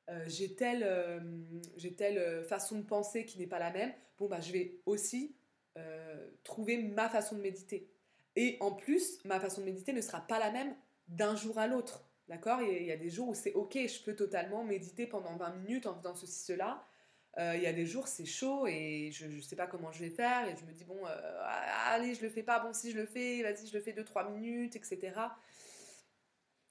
euh, 0.09 0.25
j'ai 0.27 0.55
telle, 0.55 1.23
j'ai 1.77 1.95
telle 1.95 2.45
façon 2.45 2.79
de 2.79 2.85
penser 2.85 3.25
qui 3.25 3.39
n'est 3.39 3.47
pas 3.47 3.59
la 3.59 3.71
même, 3.71 3.93
bon, 4.19 4.29
bah, 4.29 4.41
je 4.41 4.53
vais 4.53 4.81
aussi 4.87 5.35
trouver 6.43 6.77
ma 6.79 7.09
façon 7.09 7.37
de 7.37 7.41
méditer. 7.41 7.89
Et 8.37 8.57
en 8.61 8.73
plus, 8.73 9.25
ma 9.25 9.41
façon 9.41 9.61
de 9.61 9.67
méditer 9.67 9.93
ne 9.93 10.01
sera 10.01 10.21
pas 10.21 10.39
la 10.39 10.51
même 10.51 10.75
d'un 11.09 11.37
jour 11.37 11.59
à 11.59 11.67
l'autre. 11.67 12.05
D'accord? 12.29 12.63
Il, 12.63 12.85
y 12.85 12.93
a 12.93 12.97
des 12.97 13.11
jours 13.11 13.29
où 13.29 13.35
c'est 13.35 13.53
ok, 13.55 13.75
je 13.75 14.03
peux 14.05 14.15
totalement 14.15 14.63
méditer 14.63 15.07
pendant 15.07 15.37
20 15.37 15.57
minutes 15.57 15.87
en 15.87 15.97
faisant 15.97 16.15
ceci, 16.15 16.45
cela. 16.45 16.87
Euh, 17.39 17.55
il 17.57 17.63
y 17.63 17.67
a 17.67 17.73
des 17.73 17.87
jours, 17.87 18.09
c'est 18.09 18.27
chaud 18.27 18.67
et 18.67 19.11
je 19.13 19.27
ne 19.27 19.41
sais 19.41 19.57
pas 19.57 19.67
comment 19.67 19.93
je 19.93 20.01
vais 20.01 20.11
faire. 20.11 20.49
Et 20.49 20.57
je 20.57 20.65
me 20.65 20.73
dis, 20.73 20.85
bon, 20.85 20.99
euh, 21.07 21.43
allez, 21.87 22.15
je 22.15 22.23
le 22.23 22.29
fais 22.29 22.43
pas. 22.43 22.61
Bon, 22.61 22.73
si 22.73 22.91
je 22.91 22.97
le 22.99 23.07
fais, 23.07 23.43
vas-y, 23.43 23.67
je 23.67 23.75
le 23.75 23.81
fais 23.81 23.93
2-3 23.93 24.31
minutes, 24.31 24.77
etc. 24.77 25.13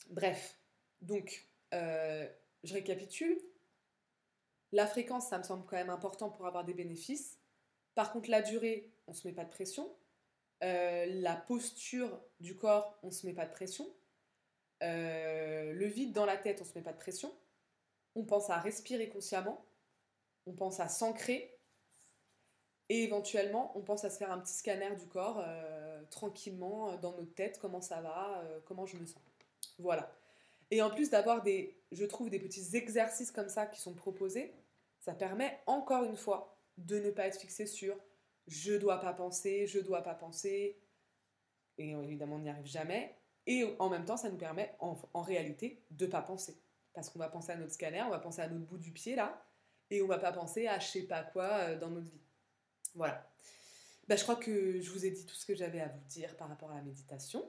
Bref, 0.10 0.60
donc, 1.02 1.48
euh, 1.74 2.28
je 2.63 2.74
récapitule. 2.74 3.39
La 4.72 4.86
fréquence, 4.86 5.30
ça 5.30 5.38
me 5.38 5.43
semble 5.43 5.65
quand 5.65 5.78
même 5.78 5.89
important 5.89 6.30
pour 6.30 6.45
avoir 6.45 6.65
des 6.65 6.74
bénéfices. 6.74 7.39
Par 7.95 8.12
contre, 8.12 8.30
la 8.30 8.41
durée, 8.41 8.91
on 9.08 9.12
ne 9.12 9.15
se 9.15 9.28
met 9.28 9.34
pas 9.34 9.45
de 9.45 9.50
pression. 9.50 9.89
la 10.62 11.36
posture 11.48 12.22
du 12.39 12.56
corps, 12.56 13.00
on 13.02 13.08
ne 13.08 13.12
se 13.12 13.26
met 13.26 13.34
pas 13.34 13.45
de 13.45 13.52
pression. 13.52 13.88
Le 14.82 15.86
vide 15.86 16.12
dans 16.13 16.26
la 16.26 16.38
tête, 16.38 16.62
on 16.62 16.65
se 16.65 16.78
met 16.78 16.84
pas 16.84 16.93
de 16.93 16.98
pression. 16.98 17.34
On 18.15 18.26
pense 18.26 18.50
à 18.50 18.60
respirer 18.60 19.10
consciemment. 19.10 19.65
On 20.45 20.54
pense 20.54 20.80
à 20.80 20.88
s'ancrer. 20.88 21.56
Et 22.89 23.04
éventuellement, 23.04 23.71
on 23.75 23.82
pense 23.82 24.04
à 24.04 24.10
se 24.10 24.17
faire 24.17 24.32
un 24.32 24.39
petit 24.39 24.54
scanner 24.54 24.95
du 24.95 25.08
corps 25.08 25.43
euh, 25.45 26.02
tranquillement 26.10 26.89
euh, 26.89 26.97
dans 26.97 27.15
notre 27.15 27.34
tête, 27.36 27.60
comment 27.60 27.82
ça 27.82 28.02
va, 28.02 28.43
comment 28.65 28.86
je 28.86 28.97
me 28.97 29.06
sens. 29.06 29.21
Voilà. 29.78 30.12
Et 30.71 30.82
en 30.82 30.89
plus 30.89 31.10
d'avoir 31.10 31.41
des, 31.43 31.80
je 31.91 32.06
trouve, 32.06 32.30
des 32.30 32.39
petits 32.39 32.75
exercices 32.75 33.32
comme 33.32 33.49
ça 33.49 33.65
qui 33.65 33.80
sont 33.80 33.93
proposés, 33.93 34.54
ça 34.99 35.13
permet 35.13 35.60
encore 35.67 36.04
une 36.04 36.17
fois 36.17 36.58
de 36.78 36.99
ne 36.99 37.12
pas 37.12 37.28
être 37.28 37.39
fixé 37.39 37.65
sur 37.65 37.95
je 38.49 38.73
dois 38.73 38.99
pas 38.99 39.13
penser, 39.13 39.67
je 39.67 39.80
dois 39.80 40.02
pas 40.02 40.15
penser. 40.15 40.78
Et 41.78 41.91
évidemment, 41.91 42.36
on 42.36 42.39
n'y 42.39 42.49
arrive 42.49 42.65
jamais. 42.65 43.15
Et 43.45 43.75
en 43.80 43.89
même 43.89 44.06
temps, 44.06 44.17
ça 44.17 44.30
nous 44.30 44.38
permet 44.38 44.75
en, 44.80 45.21
réalité 45.21 45.84
de 45.91 46.06
pas 46.06 46.21
penser. 46.21 46.58
Parce 46.93 47.10
qu'on 47.10 47.19
va 47.19 47.30
penser 47.30 47.52
à 47.52 47.56
notre 47.56 47.71
scanner, 47.71 48.02
on 48.02 48.10
va 48.10 48.19
penser 48.19 48.41
à 48.41 48.47
notre 48.47 48.65
bout 48.65 48.78
du 48.78 48.91
pied 48.91 49.15
là, 49.15 49.41
et 49.91 50.02
on 50.02 50.08
va 50.08 50.19
pas 50.19 50.32
penser 50.32 50.67
à 50.67 50.80
je 50.80 50.88
sais 50.88 51.04
pas 51.04 51.23
quoi 51.23 51.45
euh, 51.45 51.80
dans 51.80 51.89
notre 51.89 52.10
vie. 52.10 52.21
Voilà. 52.95 53.28
Bah, 54.08 54.15
je 54.15 54.23
crois 54.23 54.36
que 54.36 54.80
je 54.82 54.89
vous 54.89 55.06
ai 55.06 55.12
dit 55.12 55.25
tout 55.25 55.36
ce 55.36 55.45
que 55.45 55.56
j'avais 55.56 55.82
à 55.82 55.88
vous 55.88 56.04
dire 56.08 56.36
par 56.36 56.49
rapport 56.49 56.71
à 56.71 56.75
la 56.75 56.82
méditation. 56.82 57.45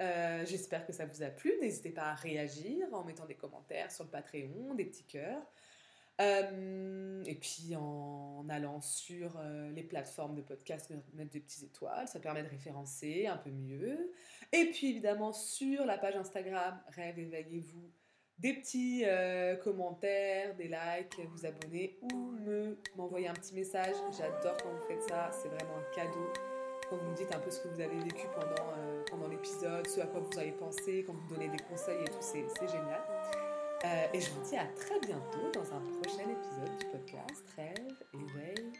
Euh, 0.00 0.44
j'espère 0.46 0.86
que 0.86 0.92
ça 0.92 1.06
vous 1.06 1.22
a 1.22 1.28
plu. 1.28 1.52
N'hésitez 1.60 1.90
pas 1.90 2.10
à 2.10 2.14
réagir 2.14 2.86
en 2.92 3.04
mettant 3.04 3.26
des 3.26 3.34
commentaires 3.34 3.90
sur 3.90 4.04
le 4.04 4.10
Patreon, 4.10 4.74
des 4.74 4.84
petits 4.84 5.04
cœurs. 5.04 5.42
Euh, 6.20 7.24
et 7.24 7.34
puis 7.34 7.74
en 7.74 8.46
allant 8.48 8.80
sur 8.80 9.40
les 9.72 9.82
plateformes 9.82 10.36
de 10.36 10.42
podcast, 10.42 10.92
mettre 11.14 11.32
des 11.32 11.40
petites 11.40 11.64
étoiles, 11.64 12.06
ça 12.06 12.20
permet 12.20 12.44
de 12.44 12.48
référencer 12.48 13.26
un 13.26 13.36
peu 13.36 13.50
mieux. 13.50 14.12
Et 14.52 14.66
puis 14.66 14.90
évidemment 14.90 15.32
sur 15.32 15.84
la 15.84 15.98
page 15.98 16.14
Instagram, 16.14 16.80
Rêve 16.88 17.18
éveillez-vous, 17.18 17.90
des 18.38 18.54
petits 18.54 19.04
euh, 19.06 19.56
commentaires, 19.56 20.54
des 20.56 20.68
likes, 20.68 21.20
vous 21.32 21.46
abonner 21.46 21.96
ou 22.02 22.32
me 22.32 22.76
m'envoyer 22.96 23.28
un 23.28 23.34
petit 23.34 23.54
message. 23.54 23.94
J'adore 24.16 24.56
quand 24.62 24.70
vous 24.70 24.86
faites 24.88 25.02
ça, 25.08 25.30
c'est 25.32 25.48
vraiment 25.48 25.78
un 25.78 25.94
cadeau. 25.94 26.32
Quand 26.90 26.96
vous 26.96 27.10
me 27.10 27.16
dites 27.16 27.34
un 27.34 27.38
peu 27.38 27.50
ce 27.50 27.60
que 27.60 27.68
vous 27.68 27.80
avez 27.80 27.98
vécu 27.98 28.26
pendant, 28.34 28.72
pendant 29.10 29.28
l'épisode, 29.28 29.86
ce 29.86 30.00
à 30.00 30.06
quoi 30.06 30.20
vous 30.20 30.38
avez 30.38 30.52
pensé, 30.52 31.04
quand 31.06 31.14
vous 31.14 31.34
donnez 31.34 31.48
des 31.48 31.62
conseils 31.70 32.02
et 32.02 32.08
tout, 32.08 32.20
c'est 32.20 32.68
génial. 32.68 33.00
Euh, 33.84 34.06
et 34.14 34.20
je 34.20 34.30
vous 34.30 34.42
dis 34.48 34.56
à 34.56 34.64
très 34.64 34.98
bientôt 35.00 35.50
dans 35.52 35.74
un 35.74 35.80
prochain 35.80 36.22
épisode 36.22 36.78
du 36.78 36.86
podcast 36.86 37.44
Rêve, 37.54 38.02
éveil. 38.14 38.72